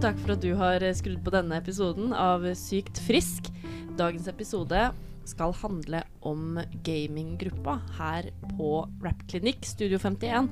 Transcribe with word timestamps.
Tusen 0.00 0.14
takk 0.14 0.20
for 0.24 0.32
at 0.32 0.40
du 0.40 0.52
har 0.56 0.84
skrudd 0.96 1.18
på 1.20 1.32
denne 1.34 1.58
episoden 1.60 2.14
av 2.16 2.46
Sykt 2.56 2.96
frisk. 3.04 3.50
Dagens 3.98 4.30
episode 4.30 4.86
skal 5.28 5.52
handle 5.60 6.00
om 6.24 6.56
gaminggruppa 6.86 7.74
her 7.98 8.30
på 8.54 8.70
Rappklinikk 9.04 9.68
Studio 9.68 9.98
51. 10.00 10.48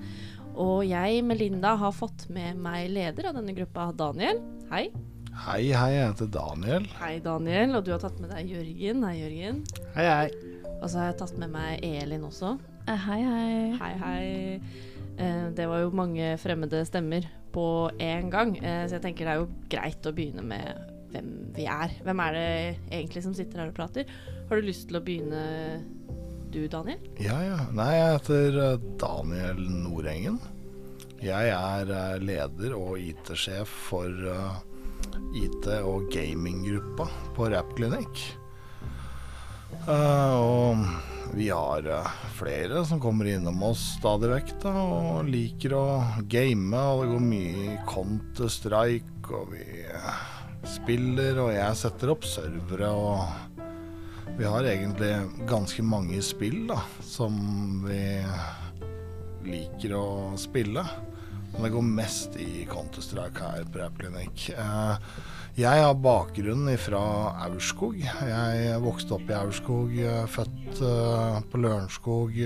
Og 0.52 0.82
jeg, 0.90 1.22
Melinda, 1.24 1.70
har 1.80 1.96
fått 1.96 2.26
med 2.28 2.60
meg 2.60 2.90
leder 2.92 3.30
av 3.30 3.38
denne 3.40 3.56
gruppa, 3.56 3.86
Daniel. 3.96 4.42
Hei. 4.68 4.90
Hei, 5.46 5.72
hei, 5.72 5.88
jeg 5.96 6.10
heter 6.10 6.30
Daniel. 6.36 6.92
Hei, 7.00 7.14
Daniel. 7.24 7.78
Og 7.80 7.88
du 7.88 7.94
har 7.94 8.04
tatt 8.04 8.20
med 8.20 8.36
deg 8.36 8.52
Jørgen. 8.52 9.08
Hei, 9.08 9.16
Jørgen. 9.22 9.64
Hei, 9.96 10.08
hei. 10.10 10.54
Og 10.74 10.90
så 10.90 11.00
har 11.00 11.14
jeg 11.14 11.20
tatt 11.24 11.40
med 11.40 11.56
meg 11.56 11.88
Elin 11.88 12.28
også. 12.28 12.58
Eh, 12.84 13.08
hei, 13.08 13.20
hei. 13.24 13.58
Hei, 13.80 13.92
hei. 14.04 14.94
Eh, 15.16 15.44
det 15.56 15.72
var 15.72 15.86
jo 15.86 16.00
mange 16.04 16.34
fremmede 16.36 16.84
stemmer 16.84 17.24
på 17.54 17.66
én 18.02 18.30
gang, 18.32 18.54
eh, 18.58 18.84
så 18.86 18.98
jeg 18.98 19.04
tenker 19.06 19.28
det 19.28 19.34
er 19.34 19.42
jo 19.42 19.50
greit 19.72 20.08
å 20.08 20.14
begynne 20.14 20.44
med 20.46 20.84
hvem 21.12 21.30
vi 21.56 21.64
er. 21.70 21.94
Hvem 22.04 22.22
er 22.24 22.36
det 22.36 22.48
egentlig 22.90 23.24
som 23.24 23.36
sitter 23.36 23.62
her 23.62 23.72
og 23.72 23.78
prater? 23.78 24.10
Har 24.48 24.60
du 24.60 24.68
lyst 24.68 24.88
til 24.88 25.00
å 25.00 25.04
begynne 25.04 25.42
du, 26.52 26.62
Daniel? 26.72 27.00
Ja, 27.20 27.38
ja. 27.44 27.58
Nei, 27.76 27.90
jeg 27.96 28.18
heter 28.18 28.60
eh, 28.64 28.86
Daniel 29.00 29.62
Nordengen. 29.84 30.40
Jeg 31.24 31.52
er 31.52 31.92
eh, 31.92 32.18
leder 32.22 32.76
og 32.78 32.98
IT-sjef 33.02 33.72
for 33.88 34.12
IT- 35.36 35.72
og 35.82 36.08
gaminggruppa 36.12 37.08
på 37.36 37.48
Rappklinikk. 37.52 38.26
Eh, 39.88 40.34
og 40.36 40.84
vi 41.34 41.48
har 41.50 41.86
eh, 41.90 42.10
flere 42.38 42.84
som 42.86 43.00
kommer 43.00 43.28
innom 43.30 43.62
oss 43.62 43.82
stadig 43.98 44.30
vekk 44.32 44.54
da, 44.62 44.72
og 44.80 45.28
liker 45.28 45.74
å 45.76 45.84
game. 46.30 46.72
Og 46.76 47.04
det 47.04 47.10
går 47.12 47.26
mye 47.26 47.66
i 47.66 47.76
Counter-Strike, 47.88 49.32
og 49.36 49.52
vi 49.52 49.64
eh, 49.84 50.22
spiller, 50.68 51.42
og 51.44 51.52
jeg 51.54 51.80
setter 51.82 52.14
opp 52.14 52.26
servere 52.28 52.90
og 52.94 53.58
vi 54.38 54.46
har 54.46 54.66
egentlig 54.70 55.12
ganske 55.50 55.82
mange 55.82 56.20
spill 56.22 56.68
da, 56.68 56.78
som 57.02 57.34
vi 57.82 58.02
liker 59.48 59.94
å 59.98 60.08
spille. 60.38 60.84
Men 61.52 61.64
det 61.64 61.72
går 61.74 61.86
mest 61.86 62.36
i 62.38 62.62
Counter-Strike 62.70 63.42
her 63.42 63.66
på 63.66 63.80
Rappklinikk. 63.82 64.50
Eh, 64.54 65.10
jeg 65.58 65.82
har 65.82 65.96
bakgrunn 65.98 66.68
fra 66.78 67.00
Aurskog. 67.48 67.96
Jeg 67.98 68.76
vokste 68.84 69.16
opp 69.16 69.26
i 69.26 69.34
Aurskog, 69.34 69.94
eh, 69.98 70.26
født 70.30 70.82
eh, 70.86 71.38
på 71.50 71.58
Lørenskog, 71.58 72.36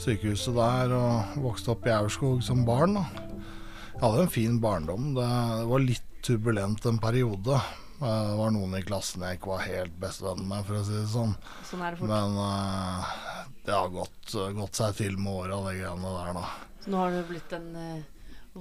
sykehuset 0.00 0.56
der, 0.56 0.94
og 0.96 1.36
vokste 1.44 1.74
opp 1.74 1.84
i 1.84 1.92
Aurskog 1.92 2.40
som 2.46 2.64
barn. 2.64 2.96
Jeg 2.96 4.00
hadde 4.00 4.24
en 4.24 4.32
fin 4.32 4.56
barndom. 4.62 5.12
Det 5.18 5.28
var 5.68 5.84
litt 5.84 6.08
turbulent 6.24 6.88
en 6.88 7.02
periode. 7.02 7.60
Det 8.00 8.16
var 8.40 8.56
noen 8.56 8.78
i 8.78 8.82
klassen 8.84 9.22
jeg 9.28 9.38
ikke 9.38 9.52
var 9.52 9.68
helt 9.68 10.00
bestevenn 10.00 10.48
med, 10.48 10.64
for 10.64 10.80
å 10.80 10.82
si 10.88 10.96
det 10.96 11.06
sånn. 11.12 11.36
Sånn 11.68 11.84
er 11.84 11.92
det 11.92 12.00
fort. 12.00 12.10
Men 12.10 13.54
det 13.68 13.76
har 13.76 13.92
gått, 13.92 14.32
gått, 14.32 14.80
seg 14.80 14.96
til 15.04 15.20
med 15.20 15.36
åra, 15.44 15.60
de 15.68 15.78
greiene 15.82 16.16
der, 16.16 16.34
da. 16.40 16.50
Så 16.80 16.96
nå 16.96 17.04
har 17.04 17.12
du 17.12 17.24
blitt 17.28 17.56
en 17.60 17.72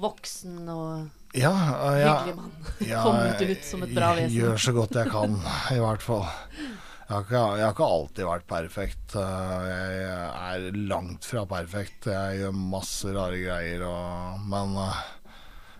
voksen 0.03 0.63
og 0.73 1.22
ja, 1.33 1.51
ja, 1.97 2.13
hyggelig 2.19 2.35
mann. 2.37 2.51
Ja, 2.87 3.03
Kommet 3.07 3.41
ut 3.41 3.65
som 3.65 3.83
et 3.85 3.93
bra 3.95 4.13
vesen. 4.17 4.35
Gjør 4.37 4.63
så 4.67 4.73
godt 4.75 4.97
jeg 5.01 5.11
kan, 5.13 5.35
i 5.73 5.81
hvert 5.81 6.05
fall. 6.05 6.25
Jeg 7.03 7.11
har, 7.17 7.25
ikke, 7.25 7.41
jeg 7.59 7.65
har 7.65 7.73
ikke 7.75 7.87
alltid 7.97 8.27
vært 8.29 8.45
perfekt. 8.49 9.15
Jeg 9.17 10.05
er 10.07 10.67
langt 10.89 11.27
fra 11.27 11.43
perfekt. 11.49 12.07
Jeg 12.09 12.39
gjør 12.39 12.55
masse 12.57 13.11
rare 13.13 13.41
greier, 13.41 13.83
og, 13.85 14.45
men 14.49 14.77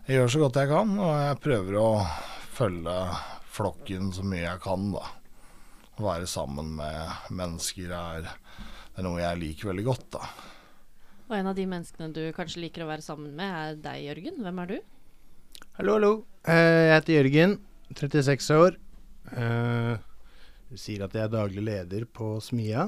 jeg 0.04 0.20
gjør 0.20 0.34
så 0.34 0.42
godt 0.44 0.60
jeg 0.60 0.70
kan, 0.74 0.96
og 1.00 1.14
jeg 1.16 1.42
prøver 1.46 1.78
å 1.80 1.90
følge 2.54 2.98
flokken 3.54 4.10
så 4.14 4.26
mye 4.28 4.44
jeg 4.44 4.64
kan, 4.66 4.90
da. 4.94 5.06
Å 5.94 6.08
være 6.08 6.28
sammen 6.28 6.74
med 6.80 7.30
mennesker 7.38 7.94
er, 7.94 8.28
er 8.98 9.06
noe 9.06 9.22
jeg 9.22 9.40
liker 9.42 9.72
veldig 9.72 9.86
godt, 9.88 10.08
da. 10.18 10.26
Og 11.30 11.38
en 11.38 11.50
av 11.50 11.56
de 11.58 11.66
menneskene 11.70 12.12
du 12.14 12.24
kanskje 12.36 12.66
liker 12.66 12.84
å 12.84 12.90
være 12.90 13.06
sammen 13.06 13.32
med, 13.38 13.48
er 13.48 13.80
deg, 13.80 14.04
Jørgen. 14.10 14.42
Hvem 14.44 14.60
er 14.66 14.74
du? 14.74 14.78
Hallo, 15.74 15.96
hallo. 15.96 16.10
Jeg 16.46 16.90
heter 16.92 17.16
Jørgen, 17.16 17.54
36 17.98 18.58
år. 18.62 18.76
Du 20.70 20.76
sier 20.78 21.02
at 21.02 21.16
jeg 21.18 21.26
er 21.26 21.32
daglig 21.34 21.64
leder 21.66 22.04
på 22.06 22.36
Smia. 22.46 22.84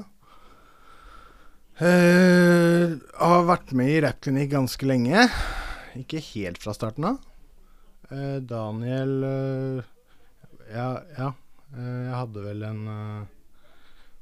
Jeg 1.82 3.00
har 3.18 3.42
vært 3.48 3.72
med 3.74 3.90
i 3.90 3.96
Rappklinikk 4.04 4.52
ganske 4.52 4.86
lenge. 4.86 5.24
Ikke 5.98 6.22
helt 6.28 6.62
fra 6.62 6.76
starten 6.78 7.08
av. 7.10 7.18
Daniel 8.46 9.16
ja, 10.70 10.88
ja. 11.18 11.32
Jeg 11.74 12.14
hadde 12.20 12.44
vel 12.46 12.68
en 12.70 12.84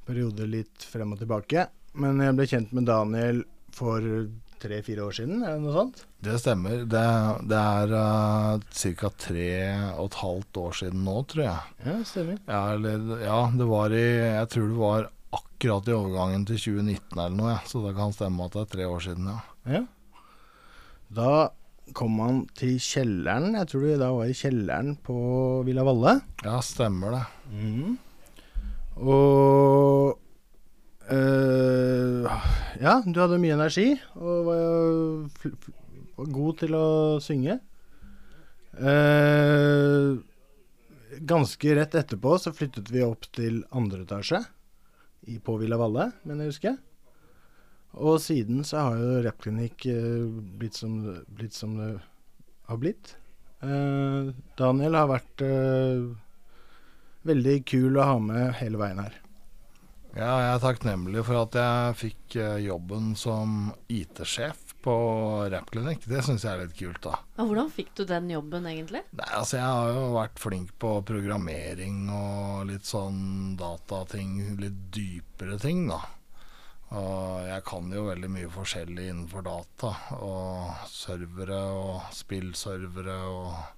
periode 0.08 0.48
litt 0.48 0.88
frem 0.88 1.12
og 1.12 1.20
tilbake. 1.20 1.68
Men 2.00 2.16
jeg 2.24 2.40
ble 2.40 2.48
kjent 2.48 2.72
med 2.72 2.88
Daniel 2.88 3.44
for 3.76 4.00
tre-fire 4.62 5.06
år 5.06 5.16
siden, 5.16 5.42
er 5.42 5.56
det 5.56 5.64
noe 5.64 5.74
sånt? 5.74 6.04
Det 6.24 6.36
stemmer. 6.40 6.84
Det, 6.90 7.02
det 7.50 7.58
er 7.60 7.94
uh, 7.94 8.62
ca. 9.00 9.10
tre 9.26 9.48
og 9.96 10.06
et 10.06 10.20
halvt 10.20 10.60
år 10.62 10.78
siden 10.80 11.02
nå, 11.06 11.16
tror 11.30 11.44
jeg. 11.46 11.74
Ja, 11.86 11.96
stemmer. 12.08 12.38
Ja, 12.48 12.62
eller, 12.76 13.10
ja, 13.24 13.40
det 13.54 13.68
var 13.68 13.96
i 13.96 14.06
Jeg 14.06 14.48
tror 14.54 14.70
det 14.70 14.78
var 14.78 15.10
akkurat 15.34 15.90
i 15.90 15.96
overgangen 15.96 16.46
til 16.48 16.60
2019 16.60 17.18
eller 17.18 17.36
noe, 17.36 17.52
ja. 17.56 17.60
så 17.66 17.82
det 17.84 17.94
kan 17.98 18.14
stemme 18.14 18.46
at 18.46 18.56
det 18.56 18.64
er 18.64 18.72
tre 18.76 18.88
år 18.88 19.04
siden, 19.08 19.28
ja. 19.32 19.38
ja. 19.76 19.84
Da 21.14 21.30
kom 21.94 22.18
han 22.22 22.42
til 22.56 22.78
kjelleren. 22.80 23.54
Jeg 23.58 23.70
tror 23.70 23.86
det 23.86 24.00
da 24.00 24.10
var 24.14 24.30
i 24.30 24.36
kjelleren 24.36 24.94
på 25.04 25.16
Villa 25.66 25.84
Valle. 25.86 26.16
Ja, 26.46 26.58
stemmer 26.64 27.18
det. 27.18 27.24
Mm. 27.52 27.96
Og 29.04 30.23
øh, 31.12 32.24
Ja, 32.80 32.98
du 33.04 33.20
hadde 33.20 33.40
mye 33.42 33.56
energi 33.56 33.88
og 34.16 34.48
var, 34.48 35.52
var 36.16 36.30
god 36.38 36.58
til 36.62 36.76
å 36.78 36.86
synge. 37.22 37.58
Uh, 38.74 40.18
ganske 41.22 41.74
rett 41.78 41.94
etterpå 41.94 42.34
så 42.42 42.50
flyttet 42.54 42.90
vi 42.90 43.04
opp 43.06 43.28
til 43.34 43.60
andre 43.70 44.02
etasje 44.02 44.40
i, 45.30 45.38
på 45.38 45.54
Villa 45.60 45.78
Valle, 45.78 46.08
mener 46.26 46.48
jeg 46.48 46.56
husker. 46.56 46.80
Og 47.94 48.18
siden 48.22 48.64
så 48.66 48.88
har 48.88 48.98
jo 48.98 49.22
Rappklinikk 49.28 49.86
uh, 49.86 50.26
blitt, 50.58 50.80
blitt, 51.30 51.54
som 51.54 51.76
det 51.78 51.92
har 52.66 52.80
blitt. 52.82 53.14
Uh, 53.62 54.34
Daniel 54.58 54.98
har 54.98 55.12
vært 55.12 55.44
uh, 55.46 56.10
veldig 57.28 57.60
kul 57.70 57.96
å 57.96 58.08
ha 58.10 58.16
med 58.20 58.56
hele 58.58 58.80
veien 58.80 59.04
her. 59.06 59.23
Ja, 60.14 60.30
jeg 60.38 60.50
er 60.52 60.60
takknemlig 60.62 61.24
for 61.26 61.40
at 61.40 61.56
jeg 61.58 61.94
fikk 61.98 62.36
jobben 62.62 63.16
som 63.18 63.72
IT-sjef 63.90 64.74
på 64.84 64.94
Rappklinikk. 65.50 66.04
Det 66.06 66.20
syns 66.22 66.44
jeg 66.44 66.52
er 66.54 66.60
litt 66.68 66.76
kult, 66.78 67.00
da. 67.02 67.16
Ja, 67.34 67.46
hvordan 67.48 67.70
fikk 67.74 67.90
du 67.98 68.04
den 68.06 68.28
jobben, 68.30 68.68
egentlig? 68.70 69.02
Nei, 69.16 69.30
altså 69.34 69.58
Jeg 69.58 69.66
har 69.66 69.90
jo 69.96 70.04
vært 70.14 70.42
flink 70.42 70.74
på 70.78 70.92
programmering 71.08 72.04
og 72.14 72.68
litt 72.70 72.86
sånn 72.86 73.56
datating, 73.58 74.36
litt 74.60 74.78
dypere 74.94 75.58
ting, 75.58 75.88
da. 75.90 75.98
Og 76.94 77.48
jeg 77.48 77.64
kan 77.66 77.90
jo 77.90 78.06
veldig 78.06 78.30
mye 78.30 78.50
forskjellig 78.54 79.08
innenfor 79.10 79.42
data. 79.48 79.96
Og 80.20 80.84
servere 80.94 81.58
og 81.74 82.12
spillservere 82.14 83.16
og 83.34 83.73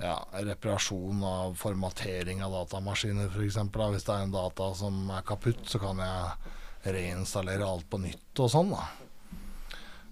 ja, 0.00 0.16
reparasjon 0.32 1.22
av 1.26 1.54
formatering 1.60 2.42
av 2.44 2.54
datamaskiner 2.56 3.28
f.eks. 3.30 3.60
Hvis 3.60 4.08
det 4.08 4.14
er 4.16 4.26
en 4.26 4.34
data 4.34 4.72
som 4.78 5.04
er 5.12 5.26
kaputt, 5.26 5.64
så 5.68 5.80
kan 5.82 6.00
jeg 6.02 6.92
reinstallere 6.96 7.66
alt 7.66 7.88
på 7.90 8.00
nytt 8.02 8.42
og 8.42 8.50
sånn. 8.50 8.72
da. 8.74 8.88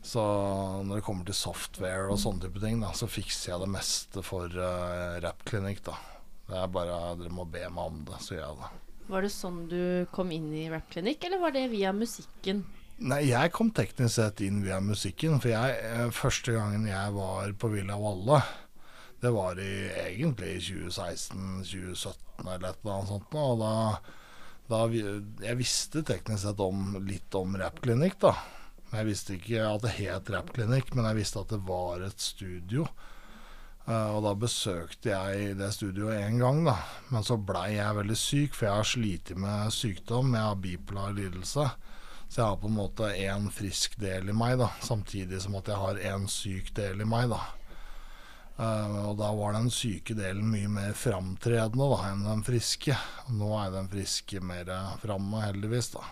Så 0.03 0.23
når 0.87 1.01
det 1.01 1.05
kommer 1.05 1.27
til 1.29 1.37
software 1.37 2.09
og 2.09 2.21
sånne 2.21 2.47
type 2.47 2.63
ting, 2.63 2.81
da, 2.81 2.93
så 2.97 3.09
fikser 3.11 3.53
jeg 3.53 3.65
det 3.65 3.73
meste 3.75 4.23
for 4.25 4.49
uh, 4.49 5.19
Rappklinikk. 5.23 5.83
da. 5.91 5.99
Det 6.51 6.57
er 6.59 6.71
bare 6.73 7.01
Dere 7.21 7.35
må 7.35 7.45
be 7.47 7.67
meg 7.69 7.93
om 7.93 8.05
det, 8.09 8.21
så 8.25 8.37
gjør 8.37 8.47
jeg 8.47 8.61
det. 8.63 8.71
Var 9.11 9.27
det 9.27 9.33
sånn 9.35 9.63
du 9.71 9.83
kom 10.15 10.31
inn 10.35 10.53
i 10.55 10.69
Rappklinikk, 10.71 11.27
eller 11.27 11.43
var 11.43 11.55
det 11.55 11.67
via 11.73 11.93
musikken? 11.95 12.63
Nei, 13.01 13.23
jeg 13.31 13.53
kom 13.57 13.71
teknisk 13.73 14.19
sett 14.19 14.43
inn 14.45 14.61
via 14.63 14.77
musikken. 14.85 15.39
For 15.41 15.51
jeg, 15.53 16.11
første 16.13 16.53
gangen 16.53 16.85
jeg 16.89 17.15
var 17.17 17.55
på 17.59 17.71
Villa 17.73 17.97
Valle, 17.99 18.43
det 19.21 19.31
var 19.31 19.61
i, 19.61 19.91
egentlig 20.07 20.55
i 20.55 20.61
2016-2017 20.61 22.41
eller 22.41 22.71
et 22.71 22.79
eller 22.81 22.95
annet 22.95 23.13
sånt. 23.13 23.37
Og 23.37 23.61
da, 23.61 23.75
da 24.71 24.81
Jeg 25.45 25.59
visste 25.61 26.03
teknisk 26.07 26.47
sett 26.47 26.63
om, 26.65 26.97
litt 27.05 27.35
om 27.37 27.59
Rappklinikk, 27.61 28.17
da. 28.23 28.35
Jeg 28.91 29.07
visste 29.07 29.37
ikke 29.37 29.69
at 29.69 29.85
det 29.85 29.95
het 30.01 30.33
Rappklinikk, 30.33 30.95
men 30.97 31.07
jeg 31.11 31.21
visste 31.21 31.45
at 31.45 31.53
det 31.53 31.61
var 31.69 32.03
et 32.07 32.23
studio. 32.23 32.89
Uh, 33.87 34.17
og 34.17 34.25
da 34.25 34.33
besøkte 34.39 35.13
jeg 35.13 35.55
det 35.59 35.71
studioet 35.75 36.25
én 36.25 36.41
gang, 36.41 36.65
da. 36.67 36.77
Men 37.13 37.27
så 37.27 37.37
blei 37.37 37.75
jeg 37.77 38.01
veldig 38.01 38.19
syk, 38.19 38.57
for 38.57 38.69
jeg 38.69 38.81
har 38.81 38.89
slitt 38.89 39.33
med 39.37 39.77
sykdom. 39.77 40.35
Jeg 40.37 40.49
har 40.49 40.61
bipolar 40.65 41.15
lidelse. 41.17 41.69
Så 42.31 42.39
jeg 42.39 42.47
har 42.47 42.61
på 42.63 42.71
en 42.71 42.77
måte 42.79 43.09
én 43.19 43.49
frisk 43.53 43.97
del 44.01 44.31
i 44.31 44.37
meg, 44.37 44.57
da. 44.63 44.73
Samtidig 44.87 45.43
som 45.43 45.57
at 45.59 45.69
jeg 45.69 45.83
har 45.85 46.05
én 46.15 46.29
syk 46.31 46.71
del 46.77 47.03
i 47.03 47.09
meg, 47.09 47.29
da. 47.33 47.60
Eh, 48.61 48.97
og 49.09 49.17
da 49.21 49.31
var 49.37 49.55
den 49.57 49.71
syke 49.73 50.15
delen 50.19 50.51
mye 50.53 50.69
mer 50.69 50.97
framtredende 50.99 51.87
da, 51.95 52.01
enn 52.11 52.25
den 52.29 52.43
friske. 52.45 52.97
Nå 53.33 53.53
er 53.57 53.71
den 53.73 53.89
friske 53.93 54.43
mer 54.45 54.69
eh, 54.69 54.97
framme, 55.05 55.45
heldigvis. 55.47 55.95
Da 55.97 56.09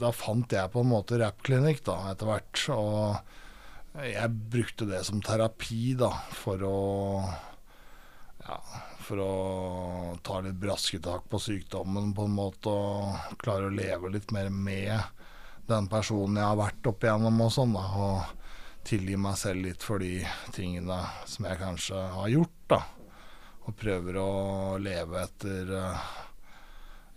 Da 0.00 0.10
fant 0.16 0.52
jeg 0.52 0.72
på 0.72 0.82
en 0.82 0.90
måte 0.90 1.20
rappklinikk 1.20 1.84
etter 1.84 2.26
hvert. 2.26 2.64
Og 2.74 4.02
jeg 4.08 4.40
brukte 4.50 4.88
det 4.88 5.04
som 5.06 5.22
terapi 5.22 5.94
da, 5.98 6.10
for 6.34 6.64
å 6.66 6.78
ja, 8.48 8.56
for 9.04 9.20
å 9.20 9.32
ta 10.24 10.40
litt 10.40 10.56
brasketak 10.60 11.26
på 11.28 11.40
sykdommen 11.42 12.14
på 12.16 12.24
en 12.24 12.36
måte, 12.36 12.72
og 12.72 13.38
klare 13.42 13.68
å 13.68 13.74
leve 13.74 14.10
litt 14.14 14.32
mer 14.32 14.48
med 14.48 14.96
den 15.68 15.88
personen 15.92 16.40
jeg 16.40 16.48
har 16.48 16.56
vært 16.56 16.88
opp 16.88 17.04
igjennom 17.04 17.42
og 17.44 17.52
sånn, 17.52 17.74
da. 17.76 17.84
Og 18.08 18.47
tilgi 18.88 19.16
meg 19.20 19.36
selv 19.36 19.60
litt 19.66 19.82
for 19.84 20.00
de 20.02 20.22
tingene 20.56 20.96
som 21.28 21.44
jeg 21.48 21.60
kanskje 21.60 21.98
har 22.14 22.28
gjort, 22.32 22.56
da. 22.72 22.80
Og 23.68 23.76
prøver 23.76 24.16
å 24.22 24.30
leve 24.80 25.20
etter 25.20 25.64
eh, 25.76 26.06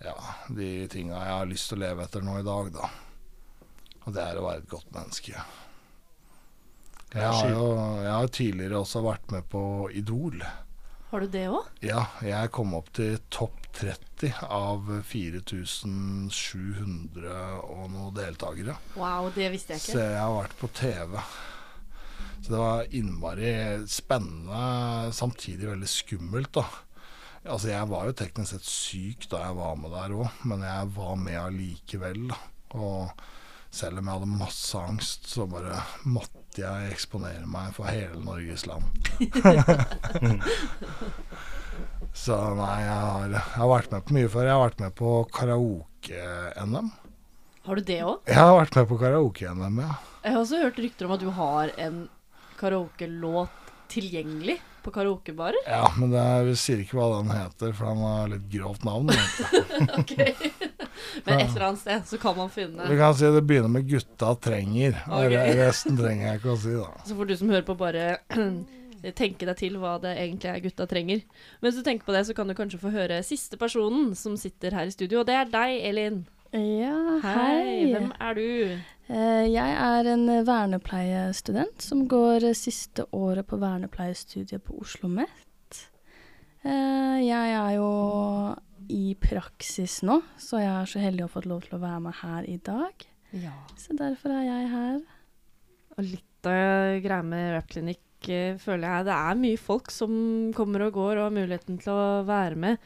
ja, 0.03 0.15
de 0.51 0.69
tinga 0.91 1.15
jeg 1.15 1.37
har 1.37 1.47
lyst 1.47 1.71
til 1.71 1.79
å 1.79 1.83
leve 1.85 2.03
etter 2.03 2.21
nå 2.27 2.33
i 2.41 2.47
dag, 2.47 2.65
da. 2.75 2.85
Og 4.01 4.09
det 4.15 4.23
er 4.25 4.39
å 4.39 4.47
være 4.47 4.59
et 4.63 4.71
godt 4.71 4.89
menneske. 4.95 5.35
Jeg 7.11 7.27
har 7.27 7.49
jo 7.51 7.65
jeg 8.01 8.11
har 8.11 8.27
tidligere 8.31 8.79
også 8.81 9.01
vært 9.03 9.31
med 9.33 9.43
på 9.51 9.89
Idol. 9.99 10.43
Har 11.11 11.19
du 11.19 11.27
det 11.27 11.49
òg? 11.51 11.65
Ja, 11.83 12.05
jeg 12.23 12.51
kom 12.55 12.73
opp 12.77 12.87
til 12.95 13.17
topp 13.33 13.57
30 13.75 14.31
av 14.47 14.87
4700 15.07 17.33
og 17.67 17.91
noen 17.91 18.15
deltakere. 18.15 18.75
Wow, 18.95 19.27
det 19.35 19.51
visste 19.51 19.73
jeg 19.75 19.81
Så 19.83 19.99
jeg 19.99 20.19
har 20.19 20.31
vært 20.37 20.55
på 20.59 20.67
TV. 20.75 21.19
Så 22.41 22.53
det 22.53 22.59
var 22.59 22.87
innmari 22.89 23.51
spennende, 23.87 25.11
samtidig 25.13 25.69
veldig 25.69 25.89
skummelt, 25.89 26.53
da. 26.57 26.65
Altså, 27.41 27.71
jeg 27.71 27.89
var 27.89 28.07
jo 28.07 28.15
teknisk 28.17 28.53
sett 28.53 28.67
syk 28.69 29.27
da 29.29 29.43
jeg 29.47 29.57
var 29.57 29.77
med 29.77 29.93
der 29.93 30.13
òg, 30.13 30.41
men 30.49 30.65
jeg 30.65 30.89
var 30.95 31.15
med 31.21 31.37
allikevel, 31.41 32.27
da. 32.31 32.39
Og 32.77 33.21
selv 33.71 34.01
om 34.01 34.07
jeg 34.07 34.19
hadde 34.19 34.39
masse 34.39 34.77
angst, 34.77 35.27
så 35.31 35.45
bare 35.49 35.79
måtte 36.03 36.61
jeg 36.63 36.91
eksponere 36.91 37.47
meg 37.49 37.73
for 37.75 37.89
hele 37.89 38.19
Norges 38.25 38.65
land. 38.67 38.89
så 42.23 42.39
nei, 42.57 42.77
jeg 42.83 42.97
har, 43.05 43.27
jeg 43.37 43.43
har 43.55 43.71
vært 43.71 43.93
med 43.93 44.07
på 44.07 44.17
mye 44.17 44.31
før. 44.33 44.47
Jeg 44.49 44.57
har 44.57 44.65
vært 44.65 44.83
med 44.83 44.95
på 44.97 45.13
karaoke-NM. 45.37 46.89
Har 47.67 47.77
du 47.77 47.85
det 47.85 47.99
òg? 48.01 48.25
Jeg 48.27 48.41
har 48.41 48.57
vært 48.57 48.79
med 48.81 48.89
på 48.89 48.97
karaoke-NM, 49.01 49.83
ja. 49.85 49.93
Jeg 50.21 50.35
har 50.35 50.41
også 50.43 50.61
hørt 50.61 50.81
rykter 50.81 51.07
om 51.07 51.15
at 51.15 51.23
du 51.23 51.29
har 51.33 51.71
en 51.81 52.03
karaokelåt 52.61 53.71
tilgjengelig 53.91 54.59
på 54.81 54.91
karaokebarer. 54.91 55.61
Ja, 55.67 55.91
men 55.97 56.13
det 56.13 56.21
er, 56.21 56.45
vi 56.47 56.55
sier 56.57 56.81
ikke 56.81 56.97
hva 56.97 57.07
den 57.19 57.31
heter, 57.35 57.73
for 57.77 57.91
den 57.91 58.01
har 58.05 58.31
litt 58.31 58.47
grovt 58.53 58.85
navn. 58.87 59.11
Men 61.25 61.39
et 61.39 61.49
eller 61.49 61.65
annet 61.65 61.81
sted 61.81 62.05
så 62.07 62.17
kan 62.21 62.35
man 62.37 62.49
finne 62.53 62.85
Vi 62.89 62.97
kan 62.97 63.15
si 63.17 63.29
det 63.33 63.41
begynner 63.47 63.71
med 63.73 63.87
'gutta 63.89 64.33
trenger'. 64.41 64.99
Og 65.09 65.33
resten 65.57 65.97
trenger 65.97 66.27
jeg 66.27 66.41
ikke 66.41 66.53
å 66.53 66.59
si, 66.61 66.75
da. 66.77 66.91
Så 67.07 67.17
får 67.17 67.29
du 67.29 67.35
som 67.37 67.51
hører 67.51 67.65
på, 67.67 67.75
bare 67.77 68.05
tenke 69.21 69.47
deg 69.49 69.57
til 69.59 69.79
hva 69.81 69.95
det 70.01 70.13
egentlig 70.15 70.51
er 70.51 70.61
gutta 70.65 70.87
trenger. 70.89 71.23
Mens 71.61 71.77
du 71.77 71.83
tenker 71.85 72.07
på 72.07 72.15
det, 72.15 72.25
så 72.29 72.37
kan 72.37 72.49
du 72.49 72.57
kanskje 72.57 72.81
få 72.81 72.93
høre 72.93 73.21
siste 73.27 73.59
personen 73.61 74.13
som 74.17 74.37
sitter 74.39 74.77
her 74.77 74.89
i 74.89 74.93
studio, 74.93 75.21
og 75.21 75.29
det 75.29 75.37
er 75.39 75.51
deg, 75.51 75.81
Elin. 75.89 76.21
Ja, 76.51 77.19
Hei, 77.23 77.31
hei. 77.31 77.91
hvem 77.93 78.09
er 78.19 78.33
du? 78.35 78.79
Eh, 79.07 79.45
Jeg 79.53 79.75
er 79.79 80.07
en 80.11 80.25
vernepleiestudent 80.45 81.79
som 81.81 82.07
går 82.11 82.43
siste 82.59 83.05
året 83.15 83.47
på 83.47 83.59
vernepleiestudiet 83.61 84.59
på 84.65 84.75
Oslo 84.81 85.07
OsloMet. 85.07 85.87
Eh, 86.65 87.21
Jeg 87.23 87.53
er 87.55 87.75
jo 87.77 88.55
i 88.89 89.15
praksis 89.15 90.01
nå, 90.03 90.21
så 90.37 90.59
jeg 90.59 90.67
er 90.81 90.85
så 90.91 90.99
heldig 90.99 91.23
å 91.23 91.29
ha 91.29 91.35
fått 91.39 91.47
lov 91.47 91.61
til 91.63 91.77
å 91.77 91.81
være 91.85 92.01
med 92.01 92.13
her 92.19 92.43
i 92.49 92.57
dag. 92.57 93.05
Ja. 93.31 93.53
Så 93.77 93.95
derfor 93.95 94.31
er 94.35 94.43
jeg 94.43 94.69
her. 94.73 94.99
Og 95.97 96.03
litt 96.03 96.45
av 96.51 96.99
greia 97.01 97.23
med 97.23 97.53
Rapklinikk 97.55 98.27
eh, 98.27 98.57
føler 98.59 98.89
jeg 98.97 99.05
det 99.07 99.15
er 99.15 99.39
mye 99.39 99.57
folk 99.57 99.89
som 99.89 100.51
kommer 100.53 100.81
og 100.89 100.93
går 100.99 101.15
og 101.15 101.23
har 101.29 101.37
muligheten 101.39 101.79
til 101.79 101.93
å 101.95 102.25
være 102.27 102.55
med. 102.59 102.77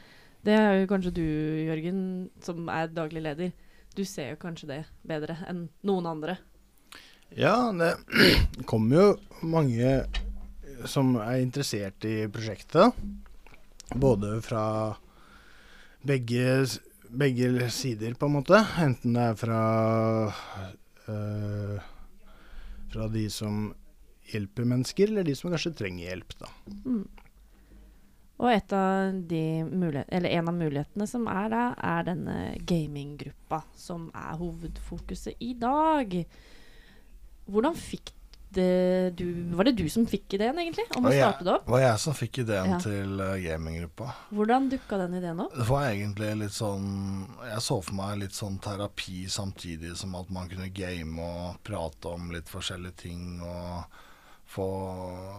Det 0.46 0.54
er 0.54 0.76
jo 0.78 0.90
kanskje 0.90 1.10
du, 1.16 1.24
Jørgen, 1.66 2.02
som 2.44 2.68
er 2.70 2.92
daglig 2.94 3.24
leder. 3.24 3.54
Du 3.96 4.04
ser 4.06 4.34
jo 4.34 4.42
kanskje 4.44 4.68
det 4.70 4.82
bedre 5.08 5.34
enn 5.50 5.64
noen 5.86 6.06
andre. 6.06 6.36
Ja, 7.34 7.72
det 7.74 7.96
kommer 8.70 9.00
jo 9.00 9.08
mange 9.42 9.96
som 10.86 11.16
er 11.18 11.40
interessert 11.42 12.06
i 12.06 12.28
prosjektet. 12.30 12.94
Både 13.96 14.36
fra 14.44 14.62
begge, 16.06 16.62
begge 17.10 17.70
sider, 17.74 18.14
på 18.14 18.30
en 18.30 18.38
måte. 18.38 18.62
Enten 18.82 19.18
det 19.18 19.26
er 19.32 19.38
fra 19.40 19.60
øh, 21.10 21.76
Fra 22.92 23.10
de 23.10 23.26
som 23.30 23.72
hjelper 24.30 24.66
mennesker, 24.66 25.10
eller 25.10 25.26
de 25.26 25.34
som 25.38 25.50
kanskje 25.50 25.74
trenger 25.74 26.06
hjelp, 26.06 26.38
da. 26.38 26.50
Mm. 26.84 27.25
Og 28.36 28.50
av 28.76 29.14
de 29.30 29.42
eller 30.12 30.28
en 30.28 30.48
av 30.50 30.54
mulighetene 30.58 31.06
som 31.08 31.24
er 31.32 31.48
da, 31.54 31.62
er 31.80 32.02
denne 32.10 32.36
gaminggruppa, 32.68 33.62
som 33.74 34.10
er 34.12 34.36
hovedfokuset 34.36 35.40
i 35.40 35.54
dag. 35.56 36.18
Hvordan 37.48 37.76
fikk 37.78 38.12
det 38.56 39.16
du 39.18 39.24
Var 39.56 39.64
det 39.68 39.72
du 39.76 39.88
som 39.90 40.06
fikk 40.08 40.36
ideen, 40.38 40.56
egentlig, 40.62 40.84
om 40.96 41.04
å 41.08 41.12
starte 41.12 41.44
det 41.44 41.52
opp? 41.52 41.64
Det 41.66 41.72
var 41.74 41.82
jeg 41.82 41.98
som 42.04 42.14
fikk 42.16 42.38
ideen 42.44 42.70
Ja. 42.70 42.78
til 42.80 43.20
eh, 43.20 43.32
gaminggruppa. 43.42 44.06
Hvordan 44.32 44.68
dukka 44.70 44.98
den 45.02 45.14
ideen 45.18 45.40
opp? 45.40 45.56
Det 45.56 45.66
var 45.68 45.88
egentlig 45.90 46.30
litt 46.44 46.54
sånn 46.56 47.26
Jeg 47.50 47.60
så 47.66 47.80
for 47.82 47.94
meg 47.98 48.18
litt 48.22 48.36
sånn 48.36 48.58
terapi 48.62 49.26
samtidig 49.28 49.96
som 49.96 50.14
at 50.14 50.30
man 50.30 50.48
kunne 50.48 50.68
game 50.72 51.20
og 51.20 51.58
prate 51.66 52.12
om 52.12 52.30
litt 52.32 52.48
forskjellige 52.48 52.96
ting 52.96 53.40
og 53.42 53.84
få, 54.46 54.66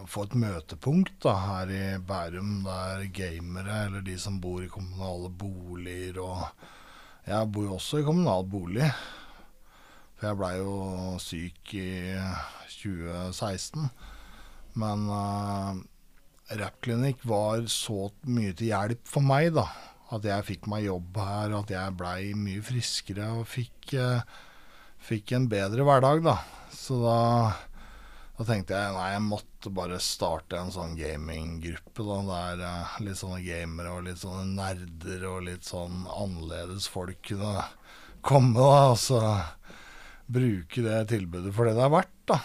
få 0.08 0.26
et 0.28 0.36
møtepunkt 0.38 1.16
da 1.24 1.34
her 1.42 1.72
i 1.72 1.84
Bærum 2.04 2.60
der 2.66 3.06
gamere 3.14 3.84
eller 3.86 4.04
de 4.04 4.18
som 4.20 4.40
bor 4.42 4.62
i 4.64 4.72
kommunale 4.72 5.30
boliger 5.30 6.20
og 6.24 6.44
Jeg 7.28 7.52
bor 7.52 7.66
jo 7.66 7.74
også 7.76 7.98
i 8.00 8.04
kommunal 8.06 8.46
bolig. 8.48 8.86
For 10.16 10.30
jeg 10.30 10.38
blei 10.40 10.54
jo 10.56 11.18
syk 11.20 11.74
i 11.76 11.90
2016. 12.72 13.84
Men 14.80 15.04
uh, 15.12 15.76
Rappklinikk 16.56 17.26
var 17.28 17.66
så 17.68 18.08
mye 18.32 18.54
til 18.56 18.72
hjelp 18.72 19.04
for 19.06 19.24
meg, 19.28 19.52
da. 19.58 19.66
At 20.16 20.24
jeg 20.24 20.46
fikk 20.48 20.70
meg 20.72 20.86
jobb 20.86 21.20
her, 21.20 21.52
at 21.58 21.72
jeg 21.74 21.96
blei 22.00 22.32
mye 22.32 22.64
friskere 22.64 23.28
og 23.36 23.44
fikk, 23.50 23.92
uh, 24.00 24.24
fikk 25.04 25.36
en 25.36 25.50
bedre 25.52 25.84
hverdag, 25.84 26.24
da. 26.24 26.38
Så 26.72 26.96
da, 27.02 27.18
da 28.38 28.44
tenkte 28.46 28.76
jeg 28.78 28.94
nei, 28.94 29.06
jeg 29.16 29.22
måtte 29.26 29.70
bare 29.74 29.96
starte 29.98 30.60
en 30.60 30.68
sånn 30.70 30.92
gaminggruppe. 30.94 32.04
Der 32.28 32.60
eh, 32.62 32.92
litt 33.02 33.18
sånne 33.18 33.40
gamere 33.42 33.96
og 33.96 34.04
litt 34.06 34.20
sånne 34.20 34.44
nerder 34.54 35.24
og 35.26 35.40
litt 35.48 35.66
sånn 35.66 36.04
annerledes 36.06 36.86
folk 36.92 37.18
kunne 37.26 37.64
komme, 38.22 38.54
da. 38.54 38.92
Og 38.92 39.00
så 39.02 39.22
bruke 40.30 40.84
det 40.84 41.00
tilbudet 41.10 41.50
for 41.56 41.66
det 41.66 41.74
det 41.80 41.82
er 41.88 41.94
verdt, 41.96 42.14
da. 42.30 42.38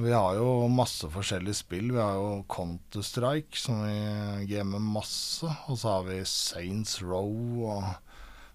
Vi 0.00 0.12
har 0.12 0.36
jo 0.36 0.68
masse 0.72 1.08
forskjellige 1.12 1.58
spill. 1.58 1.90
Vi 1.92 2.00
har 2.00 2.18
jo 2.20 2.42
Counter-Strike, 2.52 3.56
som 3.60 3.80
vi 3.84 4.44
gamer 4.48 4.80
masse. 4.80 5.48
Og 5.68 5.80
så 5.80 5.94
har 5.94 6.04
vi 6.06 6.18
Saints 6.28 6.98
Row, 7.00 7.32
og 7.64 7.88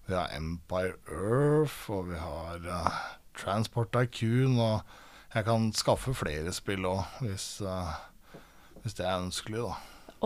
vi 0.06 0.14
har 0.14 0.30
Empire 0.34 0.94
Earth, 1.10 1.90
og 1.90 2.12
vi 2.12 2.18
har 2.18 2.66
uh, 2.66 3.02
Transport 3.38 3.90
Tycoon. 3.94 4.58
Og 4.58 5.05
jeg 5.34 5.46
kan 5.48 5.68
skaffe 5.76 6.14
flere 6.16 6.54
spill 6.56 6.86
òg, 6.88 7.04
hvis, 7.24 7.60
eh, 7.60 8.40
hvis 8.82 8.96
det 8.98 9.06
er 9.06 9.20
ønskelig, 9.20 9.66
da. 9.66 9.76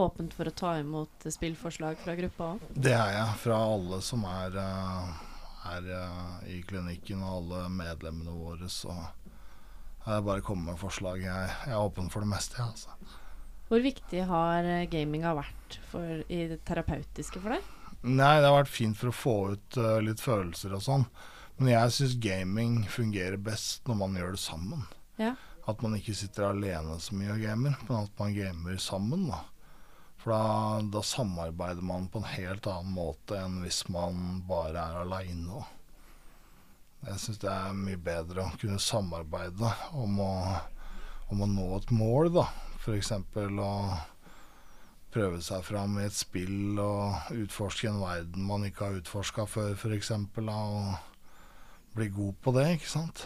Åpent 0.00 0.36
for 0.36 0.46
å 0.46 0.54
ta 0.54 0.76
imot 0.78 1.26
spillforslag 1.26 1.98
fra 1.98 2.14
gruppa 2.18 2.52
òg? 2.54 2.68
Det 2.74 2.94
er 2.94 3.16
jeg, 3.16 3.38
fra 3.42 3.58
alle 3.72 4.00
som 4.06 4.24
er, 4.28 4.60
her 5.64 5.88
er 5.88 5.90
eh, 5.96 6.52
i 6.56 6.60
klinikken, 6.66 7.24
og 7.24 7.40
alle 7.40 7.64
medlemmene 7.74 8.36
våre. 8.36 8.68
Så 8.70 8.94
det 10.04 10.20
bare 10.24 10.42
å 10.42 10.46
komme 10.46 10.70
med 10.70 10.80
forslag. 10.80 11.24
Jeg, 11.24 11.50
jeg 11.66 11.74
er 11.74 11.82
åpen 11.82 12.08
for 12.12 12.24
det 12.24 12.30
meste, 12.32 12.60
jeg, 12.60 12.70
altså. 12.70 13.18
Hvor 13.70 13.82
viktig 13.84 14.24
har 14.26 14.66
eh, 14.66 14.86
gaminga 14.90 15.34
vært 15.38 15.76
for, 15.92 16.24
i 16.26 16.46
det 16.50 16.62
terapeutiske 16.66 17.42
for 17.42 17.54
deg? 17.54 17.76
Nei, 18.02 18.40
det 18.40 18.48
har 18.48 18.56
vært 18.62 18.72
fint 18.72 18.96
for 18.98 19.12
å 19.12 19.14
få 19.14 19.36
ut 19.54 19.78
eh, 19.78 20.00
litt 20.02 20.22
følelser 20.22 20.74
og 20.74 20.82
sånn. 20.82 21.04
Men 21.60 21.74
jeg 21.74 21.92
syns 21.92 22.16
gaming 22.24 22.76
fungerer 22.88 23.36
best 23.36 23.84
når 23.88 23.98
man 24.00 24.14
gjør 24.16 24.32
det 24.32 24.40
sammen. 24.40 24.84
Ja. 25.20 25.34
At 25.68 25.82
man 25.84 25.92
ikke 25.98 26.16
sitter 26.16 26.48
alene 26.48 26.96
så 27.04 27.12
mye 27.12 27.34
og 27.34 27.42
gamer, 27.44 27.74
men 27.84 28.06
at 28.06 28.22
man 28.22 28.32
gamer 28.32 28.78
sammen. 28.80 29.26
da. 29.28 29.42
For 30.20 30.32
da, 30.32 30.80
da 30.96 31.02
samarbeider 31.04 31.84
man 31.84 32.08
på 32.08 32.22
en 32.22 32.30
helt 32.32 32.66
annen 32.68 32.96
måte 32.96 33.36
enn 33.40 33.60
hvis 33.60 33.82
man 33.92 34.40
bare 34.48 34.80
er 34.80 35.02
aleine. 35.02 35.60
Jeg 37.04 37.20
syns 37.20 37.40
det 37.44 37.52
er 37.52 37.76
mye 37.76 38.00
bedre 38.08 38.44
å 38.44 38.56
kunne 38.60 38.80
samarbeide 38.80 39.70
om 39.96 40.18
å, 40.20 40.32
om 41.32 41.44
å 41.44 41.48
nå 41.48 41.68
et 41.76 41.92
mål, 41.96 42.32
da. 42.40 42.46
F.eks. 42.80 43.12
å 43.36 43.70
prøve 45.12 45.40
seg 45.44 45.64
fram 45.66 46.00
i 46.00 46.08
et 46.08 46.16
spill 46.16 46.80
og 46.80 47.32
utforske 47.36 47.88
en 47.92 48.00
verden 48.00 48.48
man 48.48 48.64
ikke 48.68 48.88
har 48.88 49.00
utforska 49.00 49.44
før, 49.48 49.72
f.eks. 49.76 50.12
Og 50.16 51.09
bli 51.96 52.08
god 52.14 52.36
på 52.42 52.54
det, 52.56 52.66
ikke 52.76 52.90
sant. 52.90 53.24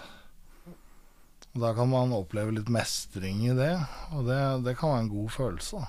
Og 1.55 1.63
Da 1.63 1.71
kan 1.77 1.91
man 1.91 2.15
oppleve 2.17 2.57
litt 2.57 2.71
mestring 2.73 3.45
i 3.47 3.55
det, 3.55 3.75
og 4.13 4.27
det, 4.27 4.41
det 4.67 4.77
kan 4.79 4.95
være 4.95 5.05
en 5.05 5.13
god 5.13 5.35
følelse. 5.35 5.83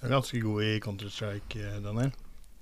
Du 0.00 0.06
er 0.06 0.14
ganske 0.14 0.40
god 0.40 0.64
i 0.64 0.74
Counter-Strike, 0.80 1.60
eh, 1.60 1.80
Daniel. 1.84 2.12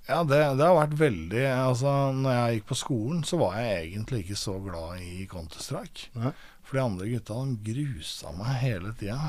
Ja, 0.09 0.23
det, 0.25 0.39
det 0.57 0.65
har 0.65 0.73
vært 0.73 0.95
veldig 0.97 1.43
Altså, 1.53 1.91
når 2.17 2.33
jeg 2.33 2.55
gikk 2.55 2.65
på 2.71 2.77
skolen, 2.79 3.21
så 3.27 3.37
var 3.37 3.59
jeg 3.61 3.91
egentlig 3.91 4.23
ikke 4.23 4.39
så 4.41 4.55
glad 4.63 5.03
i 5.05 5.27
Counter-Strike. 5.29 6.09
For 6.65 6.77
de 6.79 6.83
andre 6.83 7.09
gutta 7.11 7.37
de 7.45 7.75
grusa 7.77 8.33
meg 8.37 8.57
hele 8.63 8.93
tida. 8.97 9.19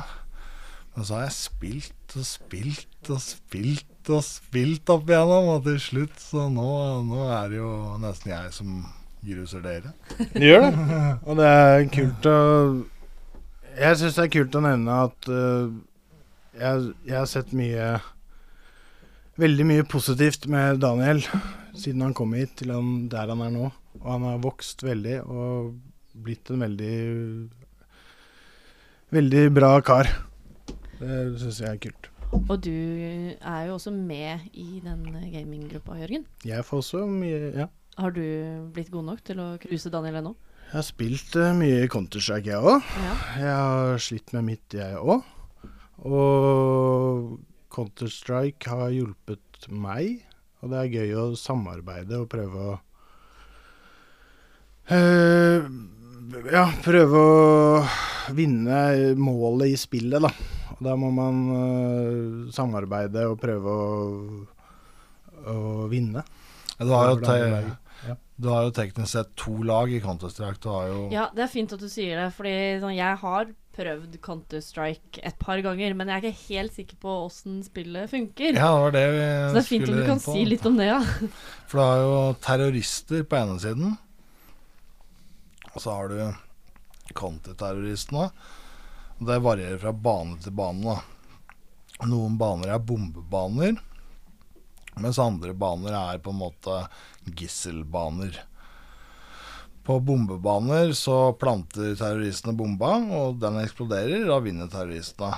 Men 0.95 1.07
så 1.07 1.19
har 1.19 1.27
jeg 1.29 1.37
spilt 1.37 2.17
og 2.17 2.27
spilt 2.27 3.11
og 3.13 3.21
spilt 3.23 4.11
og 4.11 4.25
spilt 4.27 4.91
opp 4.91 5.13
igjennom, 5.13 5.53
og 5.53 5.69
til 5.69 5.79
slutt 5.85 6.17
så 6.19 6.49
nå, 6.51 6.71
nå 7.07 7.29
er 7.29 7.53
det 7.53 7.61
jo 7.61 7.75
nesten 8.03 8.33
jeg 8.33 8.57
som 8.57 8.81
gruser 9.25 9.63
dere. 9.65 9.93
Du 10.33 10.41
gjør 10.45 10.67
det. 10.67 10.73
Og 11.29 11.39
det 11.41 11.51
er 11.51 11.87
kult 11.95 12.29
å 12.31 12.39
Jeg 13.81 14.01
syns 14.01 14.17
det 14.19 14.25
er 14.27 14.33
kult 14.35 14.57
å 14.59 14.65
nevne 14.65 14.97
at 15.07 15.31
uh, 15.31 15.71
jeg, 16.61 16.91
jeg 17.07 17.17
har 17.17 17.29
sett 17.31 17.53
mye 17.57 17.93
Veldig 19.41 19.65
mye 19.65 19.85
positivt 19.89 20.49
med 20.53 20.83
Daniel 20.83 21.23
siden 21.79 22.03
han 22.03 22.15
kom 22.19 22.35
hit 22.37 22.57
til 22.61 22.73
han, 22.75 23.07
der 23.09 23.31
han 23.31 23.41
er 23.45 23.53
nå. 23.55 23.71
Og 24.03 24.09
han 24.11 24.27
har 24.27 24.43
vokst 24.43 24.83
veldig 24.85 25.21
og 25.23 25.71
blitt 26.21 26.51
en 26.53 26.65
veldig 26.67 26.97
Veldig 29.11 29.45
bra 29.55 29.73
kar. 29.83 30.07
Det 31.01 31.23
syns 31.41 31.63
jeg 31.63 31.73
er 31.73 31.81
kult. 31.83 32.11
Og 32.39 32.61
du 32.63 32.71
er 32.71 33.63
jo 33.67 33.75
også 33.75 33.91
med 33.91 34.45
i 34.53 34.83
den 34.85 35.03
gaminggruppa, 35.33 35.97
Jørgen. 35.99 36.27
Jeg 36.47 36.65
får 36.65 36.85
også 36.85 37.07
mye 37.11 37.53
Ja. 37.57 37.67
Har 38.01 38.15
du 38.17 38.25
blitt 38.73 38.89
god 38.89 39.05
nok 39.11 39.21
til 39.27 39.41
å 39.43 39.51
cruise 39.61 39.91
Daniel 39.93 40.23
ennå? 40.23 40.31
Jeg 40.71 40.77
har 40.79 40.85
spilt 40.87 41.35
uh, 41.37 41.51
mye 41.59 41.89
Counter-Strike, 41.91 42.49
jeg 42.49 42.63
òg. 42.63 42.87
Ja. 43.03 43.15
Jeg 43.37 43.55
har 43.59 44.01
slitt 44.01 44.33
med 44.37 44.47
mitt, 44.47 44.77
jeg 44.77 44.97
òg. 44.97 45.27
Og 46.09 47.35
Counter-Strike 47.75 48.71
har 48.73 48.95
hjulpet 48.95 49.67
meg. 49.69 50.23
Og 50.63 50.73
det 50.73 50.79
er 50.79 50.95
gøy 50.95 51.13
å 51.19 51.25
samarbeide 51.41 52.23
og 52.23 52.31
prøve 52.33 52.63
å 52.71 52.73
uh, 54.95 55.69
Ja, 56.55 56.65
prøve 56.87 57.21
å 57.21 57.85
vinne 58.37 58.81
målet 59.19 59.75
i 59.75 59.77
spillet, 59.81 60.23
da. 60.25 60.33
Og 60.77 60.83
da 60.87 60.97
må 60.97 61.13
man 61.13 61.45
uh, 61.53 62.49
samarbeide 62.55 63.27
og 63.29 63.37
prøve 63.43 63.77
å, 63.77 63.93
å 65.53 65.61
vinne. 65.93 66.25
Ja, 66.79 66.87
Du 66.87 66.95
har, 66.97 67.11
jo 67.13 67.77
Ja. 68.09 68.15
du 68.41 68.49
har 68.49 68.65
jo 68.65 68.75
teknisk 68.75 69.13
sett 69.13 69.33
to 69.37 69.55
lag 69.67 69.93
i 69.93 70.01
Counter-Strike. 70.01 70.61
Du 70.63 70.69
har 70.73 70.87
jo 70.89 71.01
ja, 71.13 71.27
det 71.37 71.45
er 71.45 71.51
fint 71.53 71.73
at 71.77 71.83
du 71.83 71.89
sier 71.91 72.17
det, 72.21 72.29
fordi 72.37 72.55
sånn, 72.83 72.95
jeg 72.97 73.19
har 73.23 73.51
prøvd 73.77 74.17
Counter-Strike 74.25 75.23
et 75.25 75.39
par 75.41 75.61
ganger, 75.65 75.95
men 75.97 76.11
jeg 76.11 76.17
er 76.17 76.29
ikke 76.31 76.49
helt 76.55 76.77
sikker 76.77 77.01
på 77.03 77.17
åssen 77.27 77.61
spillet 77.65 78.11
funker. 78.13 78.57
Ja, 78.57 78.71
det 78.75 78.85
var 78.85 78.97
det 78.97 79.05
vi 79.15 79.25
Så 79.25 79.53
det 79.55 79.63
er 79.63 79.69
fint 79.69 79.89
om 79.89 80.01
du 80.01 80.07
kan 80.09 80.23
si 80.25 80.47
litt 80.49 80.67
om 80.69 80.81
det, 80.81 80.89
ja. 80.91 81.01
For 81.71 81.79
du 81.79 81.85
har 81.85 82.03
jo 82.05 82.17
terrorister 82.45 83.27
på 83.29 83.41
ene 83.41 83.61
siden. 83.63 83.95
Og 85.71 85.79
så 85.85 85.95
har 85.95 86.11
du 86.11 86.19
counterterroristene. 87.17 88.31
Det 89.21 89.41
varierer 89.45 89.81
fra 89.83 89.93
bane 89.93 90.39
til 90.41 90.55
bane. 90.57 90.83
da. 90.95 92.07
Noen 92.09 92.39
baner 92.41 92.73
er 92.73 92.81
bombebaner, 92.81 93.77
mens 95.01 95.19
andre 95.23 95.55
baner 95.57 95.97
er 95.97 96.23
på 96.23 96.33
en 96.35 96.41
måte 96.43 96.83
gisselbaner. 97.37 98.39
På 99.85 99.97
bombebaner 100.05 100.93
så 100.93 101.33
planter 101.41 101.97
terroristene 101.99 102.53
bomba, 102.57 102.99
og 103.17 103.41
den 103.41 103.57
eksploderer. 103.63 104.27
Da 104.29 104.37
vinner 104.45 104.69
terroristene. 104.71 105.33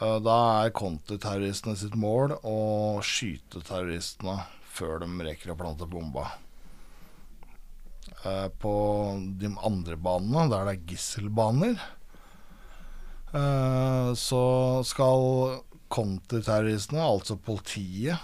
Eh, 0.00 0.18
Da 0.22 0.36
er 0.64 0.70
kontraterroristene 0.74 1.76
sitt 1.76 1.96
mål 1.98 2.36
å 2.46 3.02
skyte 3.02 3.62
terroristene 3.66 4.38
før 4.74 5.02
de 5.02 5.10
rekker 5.26 5.52
å 5.52 5.58
plante 5.58 5.86
bomba. 5.90 6.30
Eh, 8.24 8.48
På 8.62 8.74
de 9.42 9.50
andre 9.66 9.96
banene, 9.96 10.48
der 10.50 10.64
det 10.70 10.74
er 10.76 10.86
gisselbaner, 10.94 11.76
eh, 13.34 14.14
så 14.14 14.44
skal 14.86 15.60
kontraterroristene, 15.90 17.02
altså 17.02 17.36
politiet, 17.36 18.18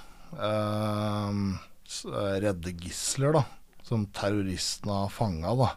redde 2.40 2.72
gisler, 2.78 3.32
da. 3.40 3.44
Som 3.82 4.06
terroristene 4.14 4.92
har 5.04 5.12
fanga, 5.14 5.54
da. 5.58 5.70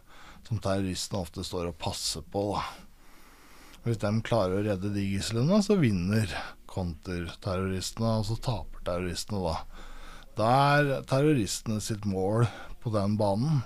Som 0.46 0.60
terroristene 0.62 1.22
ofte 1.24 1.44
står 1.44 1.72
og 1.72 1.78
passer 1.80 2.22
på, 2.30 2.52
da. 2.54 2.64
Hvis 3.84 4.00
de 4.00 4.12
klarer 4.24 4.60
å 4.60 4.64
redde 4.64 4.94
de 4.94 5.02
gislene, 5.04 5.58
så 5.64 5.76
vinner 5.76 6.30
konterterroristene, 6.70 8.18
og 8.20 8.28
så 8.30 8.38
taper 8.40 8.84
terroristene, 8.86 9.40
da. 9.44 9.56
Da 10.34 10.50
er 10.78 11.04
terroristene 11.06 11.80
sitt 11.84 12.06
mål 12.08 12.46
på 12.82 12.90
den 12.94 13.18
banen 13.20 13.62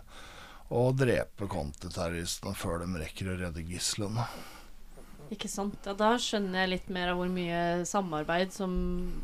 å 0.68 0.90
drepe 0.92 1.49
konterterroristene 1.49 2.52
før 2.59 2.83
de 2.83 2.88
rekker 3.00 3.30
å 3.33 3.38
redde 3.40 3.64
gislene. 3.64 4.26
Ikke 5.35 5.49
sant. 5.52 5.76
Ja, 5.85 5.92
da 5.99 6.14
skjønner 6.23 6.62
jeg 6.64 6.70
litt 6.73 6.88
mer 6.94 7.11
av 7.12 7.18
hvor 7.20 7.28
mye 7.32 7.85
samarbeid 7.88 8.54
som 8.54 8.73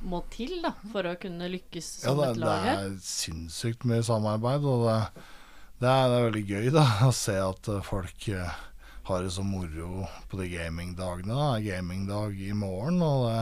må 0.04 0.20
til 0.34 0.58
da, 0.64 0.74
for 0.92 1.06
å 1.08 1.14
kunne 1.20 1.48
lykkes 1.48 1.88
Ja, 2.04 2.10
som 2.10 2.20
det, 2.20 2.28
et 2.34 2.40
det 2.40 2.44
lag 2.44 2.66
her. 2.66 2.82
er 2.90 2.98
sinnssykt 3.00 3.86
mye 3.88 4.04
samarbeid, 4.04 4.66
og 4.68 4.84
det, 4.84 4.98
det, 5.80 5.88
er, 5.88 6.08
det 6.10 6.18
er 6.20 6.26
veldig 6.28 6.44
gøy 6.50 6.68
da, 6.76 6.84
å 7.08 7.12
se 7.16 7.38
at 7.40 7.70
eh, 7.72 7.80
folk 7.88 8.28
eh, 8.36 8.58
har 9.08 9.24
det 9.24 9.32
så 9.32 9.44
moro 9.48 10.04
på 10.28 10.40
de 10.42 10.50
gamingdagene. 10.52 11.32
Det 11.32 11.48
er 11.48 11.64
gamingdag 11.78 12.36
i 12.40 12.52
morgen, 12.56 13.00
og 13.04 13.24
det 13.30 13.40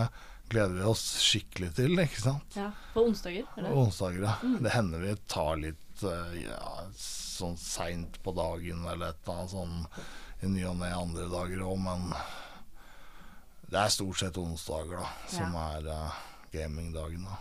gleder 0.55 0.79
vi 0.79 0.87
oss 0.93 1.05
skikkelig 1.25 1.73
til, 1.81 1.99
ikke 2.03 2.23
sant? 2.29 2.57
Ja, 2.61 2.71
På 2.95 3.07
onsdager? 3.09 3.47
Eller? 3.57 3.71
På 3.75 3.87
onsdager, 3.89 4.23
ja. 4.29 4.37
Mm. 4.45 4.57
Det 4.67 4.75
hender 4.77 5.03
vi 5.09 5.17
tar 5.35 5.59
litt 5.67 6.07
eh, 6.07 6.35
ja, 6.47 6.73
sånn 6.95 7.59
seint 7.59 8.23
på 8.23 8.35
dagen 8.39 8.87
eller 8.87 9.11
et 9.17 9.23
eller 9.27 9.39
annet 9.43 9.55
sånn 9.57 9.87
i 10.43 10.51
ny 10.51 10.65
og 10.67 10.77
ne 10.81 10.89
andre 10.95 11.29
dager 11.31 11.61
òg, 11.63 11.79
men 11.83 12.09
det 13.73 13.81
er 13.81 13.93
stort 13.95 14.21
sett 14.21 14.37
onsdager 14.41 15.01
da, 15.01 15.09
som 15.33 15.55
er 15.57 15.89
uh, 15.89 16.21
gamingdagen. 16.53 17.25
da. 17.25 17.39